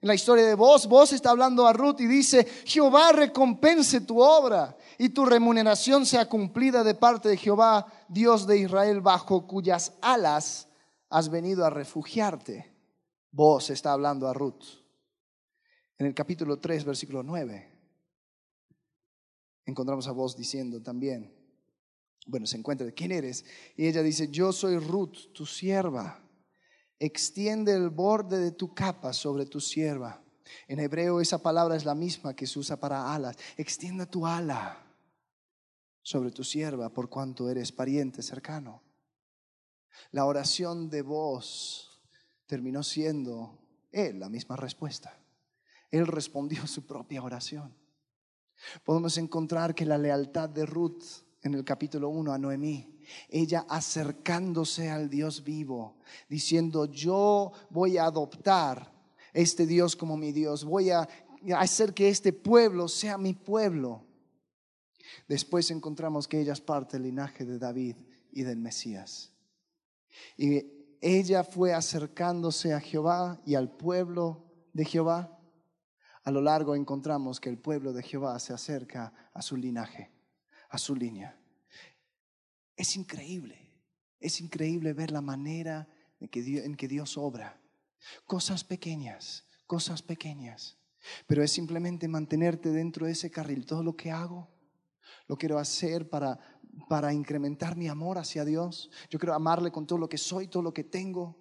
en 0.00 0.06
la 0.06 0.14
historia 0.14 0.46
de 0.46 0.54
vos, 0.54 0.86
vos 0.86 1.12
está 1.12 1.30
hablando 1.30 1.66
a 1.66 1.72
Ruth 1.72 1.98
y 1.98 2.06
dice, 2.06 2.44
Jehová 2.64 3.10
recompense 3.10 4.02
tu 4.02 4.22
obra 4.22 4.76
y 4.96 5.08
tu 5.08 5.24
remuneración 5.26 6.06
sea 6.06 6.28
cumplida 6.28 6.84
de 6.84 6.94
parte 6.94 7.30
de 7.30 7.36
Jehová, 7.36 7.84
Dios 8.08 8.46
de 8.46 8.58
Israel, 8.58 9.00
bajo 9.00 9.44
cuyas 9.48 9.94
alas 10.00 10.68
has 11.10 11.28
venido 11.28 11.64
a 11.64 11.70
refugiarte. 11.70 12.72
Vos 13.32 13.70
está 13.70 13.92
hablando 13.92 14.28
a 14.28 14.32
Ruth. 14.32 14.62
En 15.98 16.06
el 16.06 16.14
capítulo 16.14 16.60
3, 16.60 16.84
versículo 16.84 17.24
9, 17.24 17.72
encontramos 19.66 20.06
a 20.06 20.12
vos 20.12 20.36
diciendo 20.36 20.80
también, 20.80 21.34
bueno, 22.24 22.46
se 22.46 22.56
encuentra, 22.56 22.88
¿quién 22.92 23.10
eres? 23.10 23.44
Y 23.76 23.88
ella 23.88 24.04
dice, 24.04 24.28
yo 24.28 24.52
soy 24.52 24.78
Ruth, 24.78 25.32
tu 25.34 25.44
sierva. 25.44 26.22
Extiende 26.98 27.72
el 27.72 27.90
borde 27.90 28.38
de 28.38 28.52
tu 28.52 28.74
capa 28.74 29.12
sobre 29.12 29.46
tu 29.46 29.60
sierva. 29.60 30.22
En 30.66 30.80
hebreo 30.80 31.20
esa 31.20 31.38
palabra 31.38 31.76
es 31.76 31.84
la 31.84 31.94
misma 31.94 32.34
que 32.34 32.46
se 32.46 32.58
usa 32.58 32.78
para 32.78 33.14
alas. 33.14 33.36
Extienda 33.56 34.06
tu 34.06 34.26
ala 34.26 34.84
sobre 36.02 36.30
tu 36.30 36.42
sierva 36.42 36.88
por 36.88 37.08
cuanto 37.08 37.48
eres 37.50 37.70
pariente 37.70 38.22
cercano. 38.22 38.82
La 40.10 40.24
oración 40.24 40.88
de 40.88 41.02
voz 41.02 42.00
terminó 42.46 42.82
siendo 42.82 43.58
él 43.92 44.18
la 44.18 44.28
misma 44.28 44.56
respuesta. 44.56 45.18
Él 45.90 46.06
respondió 46.06 46.66
su 46.66 46.86
propia 46.86 47.22
oración. 47.22 47.74
Podemos 48.84 49.16
encontrar 49.18 49.74
que 49.74 49.86
la 49.86 49.98
lealtad 49.98 50.48
de 50.48 50.66
Ruth 50.66 51.04
en 51.42 51.54
el 51.54 51.64
capítulo 51.64 52.08
1 52.08 52.32
a 52.32 52.38
Noemí, 52.38 52.97
ella 53.28 53.66
acercándose 53.68 54.90
al 54.90 55.08
Dios 55.08 55.44
vivo, 55.44 55.96
diciendo, 56.28 56.86
yo 56.86 57.52
voy 57.70 57.98
a 57.98 58.04
adoptar 58.04 58.92
este 59.32 59.66
Dios 59.66 59.96
como 59.96 60.16
mi 60.16 60.32
Dios, 60.32 60.64
voy 60.64 60.90
a 60.90 61.08
hacer 61.56 61.94
que 61.94 62.08
este 62.08 62.32
pueblo 62.32 62.88
sea 62.88 63.18
mi 63.18 63.34
pueblo. 63.34 64.04
Después 65.28 65.70
encontramos 65.70 66.26
que 66.26 66.40
ella 66.40 66.52
es 66.52 66.60
parte 66.60 66.96
del 66.96 67.04
linaje 67.04 67.44
de 67.44 67.58
David 67.58 67.96
y 68.32 68.42
del 68.42 68.58
Mesías. 68.58 69.32
Y 70.36 70.64
ella 71.00 71.44
fue 71.44 71.72
acercándose 71.72 72.72
a 72.72 72.80
Jehová 72.80 73.40
y 73.44 73.54
al 73.54 73.70
pueblo 73.70 74.44
de 74.72 74.84
Jehová. 74.84 75.38
A 76.24 76.30
lo 76.30 76.40
largo 76.40 76.74
encontramos 76.74 77.40
que 77.40 77.48
el 77.48 77.58
pueblo 77.58 77.92
de 77.92 78.02
Jehová 78.02 78.38
se 78.38 78.52
acerca 78.52 79.30
a 79.32 79.42
su 79.42 79.56
linaje, 79.56 80.10
a 80.68 80.78
su 80.78 80.94
línea. 80.94 81.38
Es 82.78 82.94
increíble, 82.94 83.74
es 84.20 84.40
increíble 84.40 84.92
ver 84.92 85.10
la 85.10 85.20
manera 85.20 85.88
en 86.20 86.76
que 86.76 86.88
Dios, 86.88 87.18
obra. 87.18 87.60
Cosas 88.24 88.62
pequeñas, 88.62 89.48
cosas 89.66 90.00
pequeñas. 90.00 90.78
Pero 91.26 91.42
es 91.42 91.50
simplemente 91.50 92.06
mantenerte 92.06 92.70
dentro 92.70 93.06
de 93.06 93.12
ese 93.12 93.32
carril. 93.32 93.66
Todo 93.66 93.82
lo 93.82 93.96
que 93.96 94.12
hago, 94.12 94.48
lo 95.26 95.36
quiero 95.36 95.58
hacer 95.58 96.08
para, 96.08 96.38
para 96.88 97.12
incrementar 97.12 97.76
mi 97.76 97.88
amor 97.88 98.16
hacia 98.16 98.44
Dios. 98.44 98.90
Yo 99.10 99.18
quiero 99.18 99.34
amarle 99.34 99.72
con 99.72 99.84
todo 99.84 99.98
lo 99.98 100.08
que 100.08 100.16
soy, 100.16 100.46
todo 100.46 100.62
lo 100.62 100.72
que 100.72 100.84
tengo. 100.84 101.36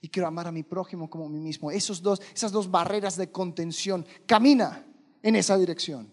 Y 0.00 0.08
quiero 0.08 0.26
amar 0.26 0.48
a 0.48 0.52
mi 0.52 0.64
prójimo 0.64 1.08
como 1.08 1.26
a 1.26 1.30
mí 1.30 1.38
mismo. 1.38 1.70
Esos 1.70 2.02
dos, 2.02 2.20
esas 2.34 2.50
dos 2.50 2.68
barreras 2.68 3.16
de 3.16 3.30
contención. 3.30 4.04
Camina 4.26 4.84
en 5.22 5.36
esa 5.36 5.56
dirección. 5.56 6.12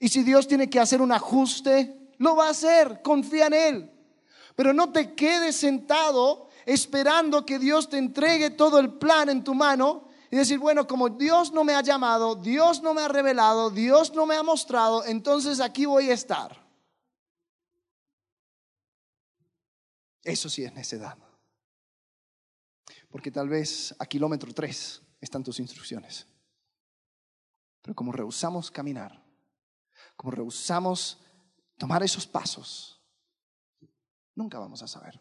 Y 0.00 0.08
si 0.08 0.22
Dios 0.22 0.48
tiene 0.48 0.70
que 0.70 0.80
hacer 0.80 1.02
un 1.02 1.12
ajuste, 1.12 2.03
lo 2.18 2.36
va 2.36 2.48
a 2.48 2.50
hacer. 2.50 3.02
Confía 3.02 3.46
en 3.46 3.54
Él. 3.54 3.90
Pero 4.56 4.72
no 4.72 4.92
te 4.92 5.14
quedes 5.14 5.56
sentado 5.56 6.48
esperando 6.66 7.44
que 7.44 7.58
Dios 7.58 7.88
te 7.88 7.98
entregue 7.98 8.50
todo 8.50 8.78
el 8.78 8.94
plan 8.94 9.28
en 9.28 9.44
tu 9.44 9.54
mano 9.54 10.08
y 10.30 10.36
decir, 10.36 10.58
bueno, 10.58 10.86
como 10.86 11.10
Dios 11.10 11.52
no 11.52 11.64
me 11.64 11.74
ha 11.74 11.82
llamado, 11.82 12.34
Dios 12.34 12.82
no 12.82 12.94
me 12.94 13.02
ha 13.02 13.08
revelado, 13.08 13.70
Dios 13.70 14.14
no 14.14 14.26
me 14.26 14.36
ha 14.36 14.42
mostrado, 14.42 15.04
entonces 15.04 15.60
aquí 15.60 15.86
voy 15.86 16.10
a 16.10 16.14
estar. 16.14 16.64
Eso 20.22 20.48
sí 20.48 20.64
es 20.64 20.72
necedad. 20.72 21.18
Porque 23.10 23.30
tal 23.30 23.48
vez 23.48 23.94
a 23.98 24.06
kilómetro 24.06 24.52
tres 24.52 25.02
están 25.20 25.44
tus 25.44 25.60
instrucciones. 25.60 26.26
Pero 27.82 27.94
como 27.94 28.10
rehusamos 28.10 28.70
caminar, 28.70 29.22
como 30.16 30.32
rehusamos 30.32 31.20
tomar 31.76 32.02
esos 32.02 32.26
pasos, 32.26 33.00
nunca 34.34 34.58
vamos 34.58 34.82
a 34.82 34.88
saber. 34.88 35.20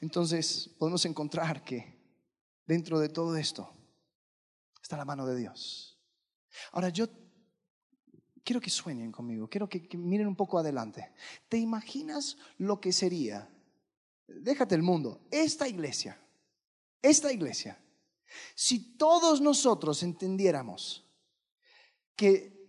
Entonces 0.00 0.70
podemos 0.78 1.04
encontrar 1.04 1.64
que 1.64 1.98
dentro 2.66 2.98
de 2.98 3.08
todo 3.08 3.36
esto 3.36 3.72
está 4.82 4.96
la 4.96 5.04
mano 5.04 5.26
de 5.26 5.36
Dios. 5.36 5.98
Ahora 6.72 6.88
yo 6.88 7.08
quiero 8.44 8.60
que 8.60 8.70
sueñen 8.70 9.12
conmigo, 9.12 9.48
quiero 9.48 9.68
que, 9.68 9.86
miren 9.96 10.26
un 10.26 10.36
poco 10.36 10.58
adelante. 10.58 11.12
¿Te 11.48 11.58
imaginas 11.58 12.36
lo 12.58 12.80
que 12.80 12.92
sería? 12.92 13.48
Déjate 14.26 14.74
el 14.74 14.82
mundo, 14.82 15.26
esta 15.30 15.68
iglesia, 15.68 16.20
esta 17.02 17.32
iglesia, 17.32 17.80
si 18.54 18.96
todos 18.96 19.40
nosotros 19.40 20.02
entendiéramos 20.02 21.04
que 22.14 22.59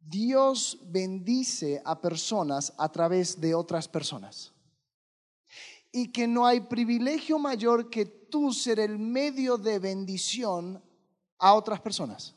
Dios 0.00 0.78
bendice 0.86 1.80
a 1.84 2.00
personas 2.00 2.72
a 2.78 2.90
través 2.90 3.40
de 3.40 3.54
otras 3.54 3.86
personas 3.86 4.52
y 5.92 6.10
que 6.10 6.26
no 6.26 6.46
hay 6.46 6.60
privilegio 6.60 7.38
mayor 7.38 7.90
que 7.90 8.06
tú 8.06 8.52
ser 8.52 8.80
el 8.80 8.98
medio 8.98 9.58
de 9.58 9.78
bendición 9.78 10.82
a 11.38 11.54
otras 11.54 11.80
personas. 11.80 12.34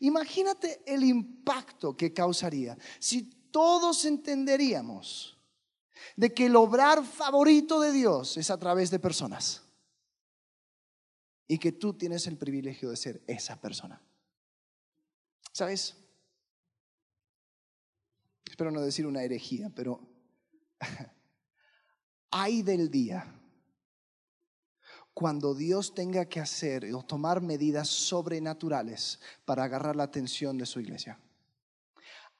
Imagínate 0.00 0.82
el 0.86 1.04
impacto 1.04 1.96
que 1.96 2.12
causaría 2.12 2.76
si 2.98 3.22
todos 3.50 4.04
entenderíamos 4.04 5.38
de 6.16 6.32
que 6.32 6.46
el 6.46 6.56
obrar 6.56 7.04
favorito 7.04 7.80
de 7.80 7.92
Dios 7.92 8.36
es 8.36 8.50
a 8.50 8.58
través 8.58 8.90
de 8.90 8.98
personas 8.98 9.62
y 11.48 11.58
que 11.58 11.72
tú 11.72 11.94
tienes 11.94 12.26
el 12.26 12.36
privilegio 12.36 12.90
de 12.90 12.96
ser 12.96 13.22
esa 13.26 13.60
persona. 13.60 14.00
¿Sabes? 15.52 15.96
Espero 18.56 18.70
no 18.70 18.80
decir 18.80 19.06
una 19.06 19.22
herejía, 19.22 19.68
pero 19.68 20.00
hay 22.30 22.62
del 22.62 22.90
día 22.90 23.38
cuando 25.12 25.54
Dios 25.54 25.92
tenga 25.92 26.24
que 26.24 26.40
hacer 26.40 26.86
o 26.94 27.02
tomar 27.02 27.42
medidas 27.42 27.86
sobrenaturales 27.86 29.20
para 29.44 29.64
agarrar 29.64 29.94
la 29.94 30.04
atención 30.04 30.56
de 30.56 30.64
su 30.64 30.80
iglesia. 30.80 31.20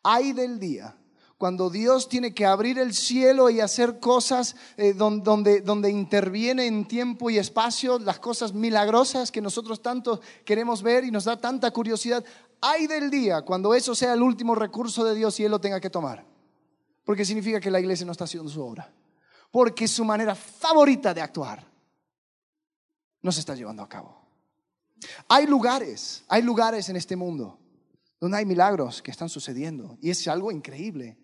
Hay 0.02 0.33
del 0.33 0.59
día 0.59 0.96
cuando 1.38 1.68
Dios 1.68 2.09
tiene 2.09 2.33
que 2.33 2.46
abrir 2.46 2.79
el 2.79 2.94
cielo 2.94 3.50
y 3.50 3.61
hacer 3.61 4.00
cosas 4.00 4.57
eh, 4.79 4.94
donde, 4.94 5.61
donde 5.61 5.90
interviene 5.90 6.66
en 6.66 6.88
tiempo 6.88 7.29
y 7.29 7.37
espacio, 7.37 7.98
las 7.98 8.20
cosas 8.20 8.55
milagrosas 8.55 9.31
que 9.31 9.42
nosotros 9.42 9.83
tanto 9.83 10.22
queremos 10.46 10.83
ver 10.83 11.05
y 11.05 11.11
nos 11.11 11.24
da 11.24 11.38
tanta 11.38 11.70
curiosidad. 11.72 12.24
Hay 12.60 12.86
del 12.86 13.10
día 13.10 13.42
cuando 13.42 13.74
eso 13.74 13.94
sea 13.94 14.14
el 14.14 14.22
último 14.22 14.54
recurso 14.54 15.04
de 15.04 15.14
Dios 15.14 15.38
y 15.40 15.44
Él 15.44 15.50
lo 15.50 15.60
tenga 15.60 15.80
que 15.80 15.90
tomar. 15.90 16.24
Porque 17.04 17.24
significa 17.24 17.60
que 17.60 17.70
la 17.70 17.80
iglesia 17.80 18.04
no 18.06 18.12
está 18.12 18.24
haciendo 18.24 18.50
su 18.50 18.62
obra 18.64 18.92
porque 19.56 19.88
su 19.88 20.04
manera 20.04 20.34
favorita 20.34 21.14
de 21.14 21.22
actuar 21.22 21.66
no 23.22 23.32
se 23.32 23.40
está 23.40 23.54
llevando 23.54 23.82
a 23.82 23.88
cabo. 23.88 24.14
Hay 25.28 25.46
lugares, 25.46 26.24
hay 26.28 26.42
lugares 26.42 26.90
en 26.90 26.96
este 26.96 27.16
mundo 27.16 27.58
donde 28.20 28.36
hay 28.36 28.44
milagros 28.44 29.00
que 29.00 29.10
están 29.10 29.30
sucediendo 29.30 29.96
y 30.02 30.10
es 30.10 30.28
algo 30.28 30.52
increíble. 30.52 31.16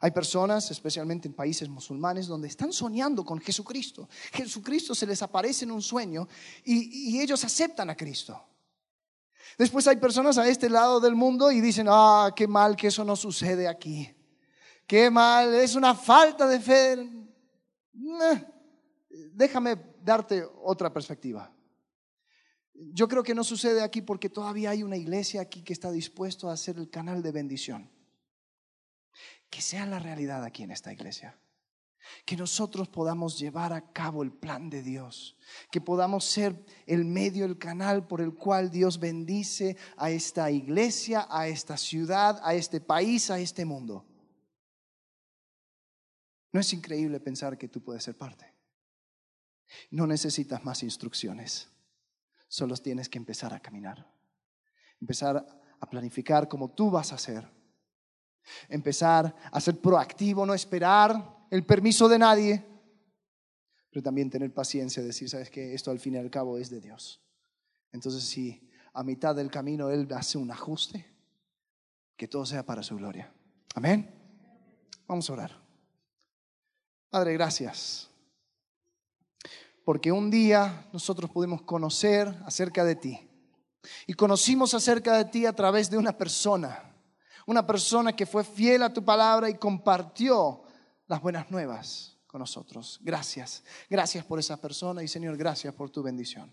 Hay 0.00 0.10
personas, 0.10 0.68
especialmente 0.72 1.28
en 1.28 1.34
países 1.34 1.68
musulmanes, 1.68 2.26
donde 2.26 2.48
están 2.48 2.72
soñando 2.72 3.24
con 3.24 3.38
Jesucristo. 3.40 4.08
Jesucristo 4.32 4.92
se 4.92 5.06
les 5.06 5.22
aparece 5.22 5.64
en 5.64 5.70
un 5.70 5.80
sueño 5.80 6.26
y, 6.64 7.20
ellos 7.20 7.44
aceptan 7.44 7.88
a 7.88 7.96
Cristo. 7.96 8.42
Después 9.58 9.86
hay 9.86 9.96
personas 9.96 10.38
a 10.38 10.48
este 10.48 10.68
lado 10.68 11.00
del 11.00 11.14
mundo 11.14 11.50
y 11.50 11.60
dicen, 11.60 11.86
ah, 11.88 12.32
qué 12.34 12.46
mal 12.48 12.76
que 12.76 12.88
eso 12.88 13.04
no 13.04 13.16
sucede 13.16 13.68
aquí. 13.68 14.14
Qué 14.86 15.10
mal, 15.10 15.54
es 15.54 15.74
una 15.74 15.94
falta 15.94 16.46
de 16.46 16.60
fe 16.60 17.08
déjame 19.32 19.76
darte 20.02 20.44
otra 20.62 20.92
perspectiva. 20.92 21.50
Yo 22.74 23.06
creo 23.06 23.22
que 23.22 23.34
no 23.34 23.44
sucede 23.44 23.82
aquí 23.82 24.02
porque 24.02 24.28
todavía 24.28 24.70
hay 24.70 24.82
una 24.82 24.96
iglesia 24.96 25.40
aquí 25.40 25.62
que 25.62 25.72
está 25.72 25.90
dispuesto 25.92 26.48
a 26.48 26.54
hacer 26.54 26.76
el 26.76 26.90
canal 26.90 27.22
de 27.22 27.32
bendición. 27.32 27.90
Que 29.48 29.62
sea 29.62 29.86
la 29.86 30.00
realidad 30.00 30.42
aquí 30.42 30.64
en 30.64 30.72
esta 30.72 30.92
iglesia. 30.92 31.38
Que 32.24 32.36
nosotros 32.36 32.88
podamos 32.88 33.38
llevar 33.38 33.72
a 33.72 33.92
cabo 33.92 34.22
el 34.22 34.32
plan 34.32 34.70
de 34.70 34.82
Dios. 34.82 35.36
Que 35.70 35.80
podamos 35.80 36.24
ser 36.24 36.64
el 36.86 37.04
medio, 37.04 37.44
el 37.44 37.58
canal 37.58 38.06
por 38.06 38.20
el 38.20 38.34
cual 38.34 38.70
Dios 38.70 38.98
bendice 38.98 39.76
a 39.96 40.10
esta 40.10 40.50
iglesia, 40.50 41.26
a 41.30 41.48
esta 41.48 41.76
ciudad, 41.76 42.40
a 42.42 42.54
este 42.54 42.80
país, 42.80 43.30
a 43.30 43.38
este 43.38 43.64
mundo. 43.64 44.06
¿No 46.54 46.60
es 46.60 46.72
increíble 46.72 47.18
pensar 47.18 47.58
que 47.58 47.68
tú 47.68 47.82
puedes 47.82 48.04
ser 48.04 48.16
parte? 48.16 48.54
No 49.90 50.06
necesitas 50.06 50.64
más 50.64 50.84
instrucciones, 50.84 51.68
solo 52.46 52.76
tienes 52.76 53.08
que 53.08 53.18
empezar 53.18 53.52
a 53.52 53.58
caminar, 53.58 54.08
empezar 55.00 55.44
a 55.80 55.90
planificar 55.90 56.46
como 56.46 56.70
tú 56.70 56.92
vas 56.92 57.10
a 57.10 57.16
hacer, 57.16 57.50
empezar 58.68 59.34
a 59.50 59.60
ser 59.60 59.80
proactivo, 59.80 60.46
no 60.46 60.54
esperar 60.54 61.33
el 61.54 61.64
permiso 61.64 62.08
de 62.08 62.18
nadie, 62.18 62.66
pero 63.88 64.02
también 64.02 64.28
tener 64.28 64.52
paciencia, 64.52 65.04
decir, 65.04 65.30
sabes 65.30 65.50
que 65.50 65.72
esto 65.72 65.92
al 65.92 66.00
fin 66.00 66.14
y 66.14 66.16
al 66.16 66.28
cabo 66.28 66.58
es 66.58 66.68
de 66.68 66.80
Dios. 66.80 67.22
Entonces, 67.92 68.24
si 68.24 68.68
a 68.92 69.04
mitad 69.04 69.36
del 69.36 69.52
camino 69.52 69.88
Él 69.88 70.08
hace 70.16 70.36
un 70.36 70.50
ajuste, 70.50 71.06
que 72.16 72.26
todo 72.26 72.44
sea 72.44 72.66
para 72.66 72.82
su 72.82 72.96
gloria. 72.96 73.32
Amén. 73.76 74.12
Vamos 75.06 75.30
a 75.30 75.32
orar. 75.32 75.62
Padre, 77.08 77.34
gracias. 77.34 78.10
Porque 79.84 80.10
un 80.10 80.32
día 80.32 80.88
nosotros 80.92 81.30
pudimos 81.30 81.62
conocer 81.62 82.34
acerca 82.44 82.84
de 82.84 82.96
ti. 82.96 83.30
Y 84.08 84.14
conocimos 84.14 84.74
acerca 84.74 85.16
de 85.18 85.26
ti 85.26 85.46
a 85.46 85.52
través 85.52 85.88
de 85.88 85.98
una 85.98 86.18
persona. 86.18 86.96
Una 87.46 87.64
persona 87.64 88.12
que 88.12 88.26
fue 88.26 88.42
fiel 88.42 88.82
a 88.82 88.92
tu 88.92 89.04
palabra 89.04 89.48
y 89.48 89.54
compartió 89.54 90.63
las 91.06 91.20
buenas 91.20 91.50
nuevas 91.50 92.18
con 92.26 92.40
nosotros. 92.40 92.98
Gracias. 93.02 93.64
Gracias 93.88 94.24
por 94.24 94.38
esa 94.38 94.60
persona 94.60 95.02
y 95.02 95.08
Señor, 95.08 95.36
gracias 95.36 95.74
por 95.74 95.90
tu 95.90 96.02
bendición. 96.02 96.52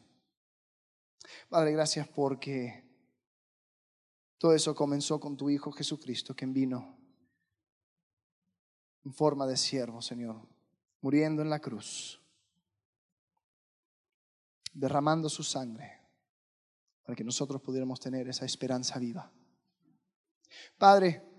Padre, 1.49 1.71
gracias 1.71 2.07
porque 2.07 2.83
todo 4.37 4.53
eso 4.53 4.75
comenzó 4.75 5.19
con 5.19 5.37
tu 5.37 5.49
Hijo 5.49 5.71
Jesucristo, 5.71 6.35
quien 6.35 6.53
vino 6.53 6.97
en 9.03 9.13
forma 9.13 9.47
de 9.47 9.57
siervo, 9.57 10.01
Señor, 10.01 10.47
muriendo 11.01 11.41
en 11.41 11.49
la 11.49 11.59
cruz, 11.59 12.21
derramando 14.73 15.29
su 15.29 15.43
sangre 15.43 15.99
para 17.03 17.15
que 17.15 17.23
nosotros 17.23 17.61
pudiéramos 17.61 17.99
tener 17.99 18.27
esa 18.27 18.45
esperanza 18.45 18.99
viva. 18.99 19.31
Padre, 20.77 21.30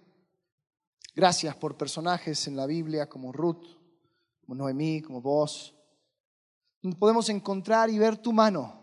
gracias 1.15 1.55
por 1.57 1.77
personajes 1.77 2.47
en 2.47 2.57
la 2.57 2.67
Biblia 2.67 3.09
como 3.09 3.33
Ruth, 3.33 3.65
como 4.41 4.55
Noemí, 4.55 5.03
como 5.03 5.21
vos. 5.21 5.75
Podemos 6.99 7.29
encontrar 7.29 7.91
y 7.91 7.99
ver 7.99 8.17
tu 8.17 8.33
mano. 8.33 8.83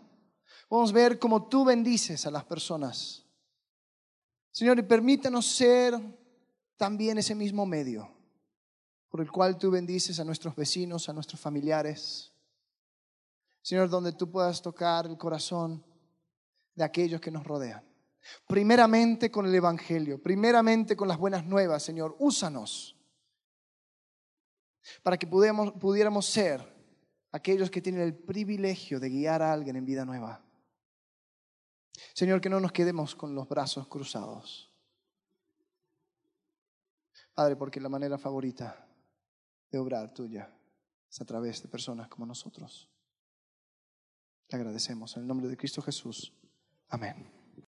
Podemos 0.68 0.92
ver 0.92 1.18
cómo 1.18 1.48
tú 1.48 1.64
bendices 1.64 2.26
a 2.26 2.30
las 2.30 2.44
personas. 2.44 3.24
Señor, 4.52 4.78
y 4.78 4.82
permítanos 4.82 5.46
ser 5.46 5.98
también 6.76 7.18
ese 7.18 7.34
mismo 7.34 7.66
medio 7.66 8.20
por 9.10 9.20
el 9.20 9.30
cual 9.30 9.58
tú 9.58 9.70
bendices 9.70 10.20
a 10.20 10.24
nuestros 10.24 10.54
vecinos, 10.54 11.08
a 11.08 11.12
nuestros 11.12 11.40
familiares. 11.40 12.32
Señor, 13.60 13.90
donde 13.90 14.12
tú 14.12 14.30
puedas 14.30 14.62
tocar 14.62 15.06
el 15.06 15.18
corazón 15.18 15.84
de 16.74 16.84
aquellos 16.84 17.20
que 17.20 17.32
nos 17.32 17.44
rodean. 17.44 17.84
Primeramente 18.46 19.30
con 19.30 19.46
el 19.46 19.54
Evangelio, 19.54 20.22
primeramente 20.22 20.96
con 20.96 21.08
las 21.08 21.18
buenas 21.18 21.44
nuevas, 21.46 21.82
Señor, 21.82 22.16
úsanos 22.18 22.96
para 25.02 25.18
que 25.18 25.26
pudiéramos, 25.26 26.26
ser 26.26 26.66
aquellos 27.32 27.70
que 27.70 27.80
tienen 27.80 28.02
el 28.02 28.14
privilegio 28.16 28.98
de 28.98 29.08
guiar 29.08 29.42
a 29.42 29.52
alguien 29.52 29.76
en 29.76 29.84
vida 29.84 30.04
nueva. 30.04 30.42
Señor, 32.14 32.40
que 32.40 32.48
no 32.48 32.60
nos 32.60 32.72
quedemos 32.72 33.14
con 33.14 33.34
los 33.34 33.48
brazos 33.48 33.86
cruzados. 33.88 34.70
Padre, 37.34 37.56
porque 37.56 37.80
la 37.80 37.88
manera 37.88 38.18
favorita 38.18 38.86
de 39.70 39.78
obrar 39.78 40.12
tuya 40.12 40.52
es 41.08 41.20
a 41.20 41.24
través 41.24 41.62
de 41.62 41.68
personas 41.68 42.08
como 42.08 42.26
nosotros. 42.26 42.88
Le 44.48 44.56
agradecemos 44.56 45.16
en 45.16 45.22
el 45.22 45.28
nombre 45.28 45.48
de 45.48 45.56
Cristo 45.56 45.80
Jesús. 45.80 46.32
Amén. 46.88 47.39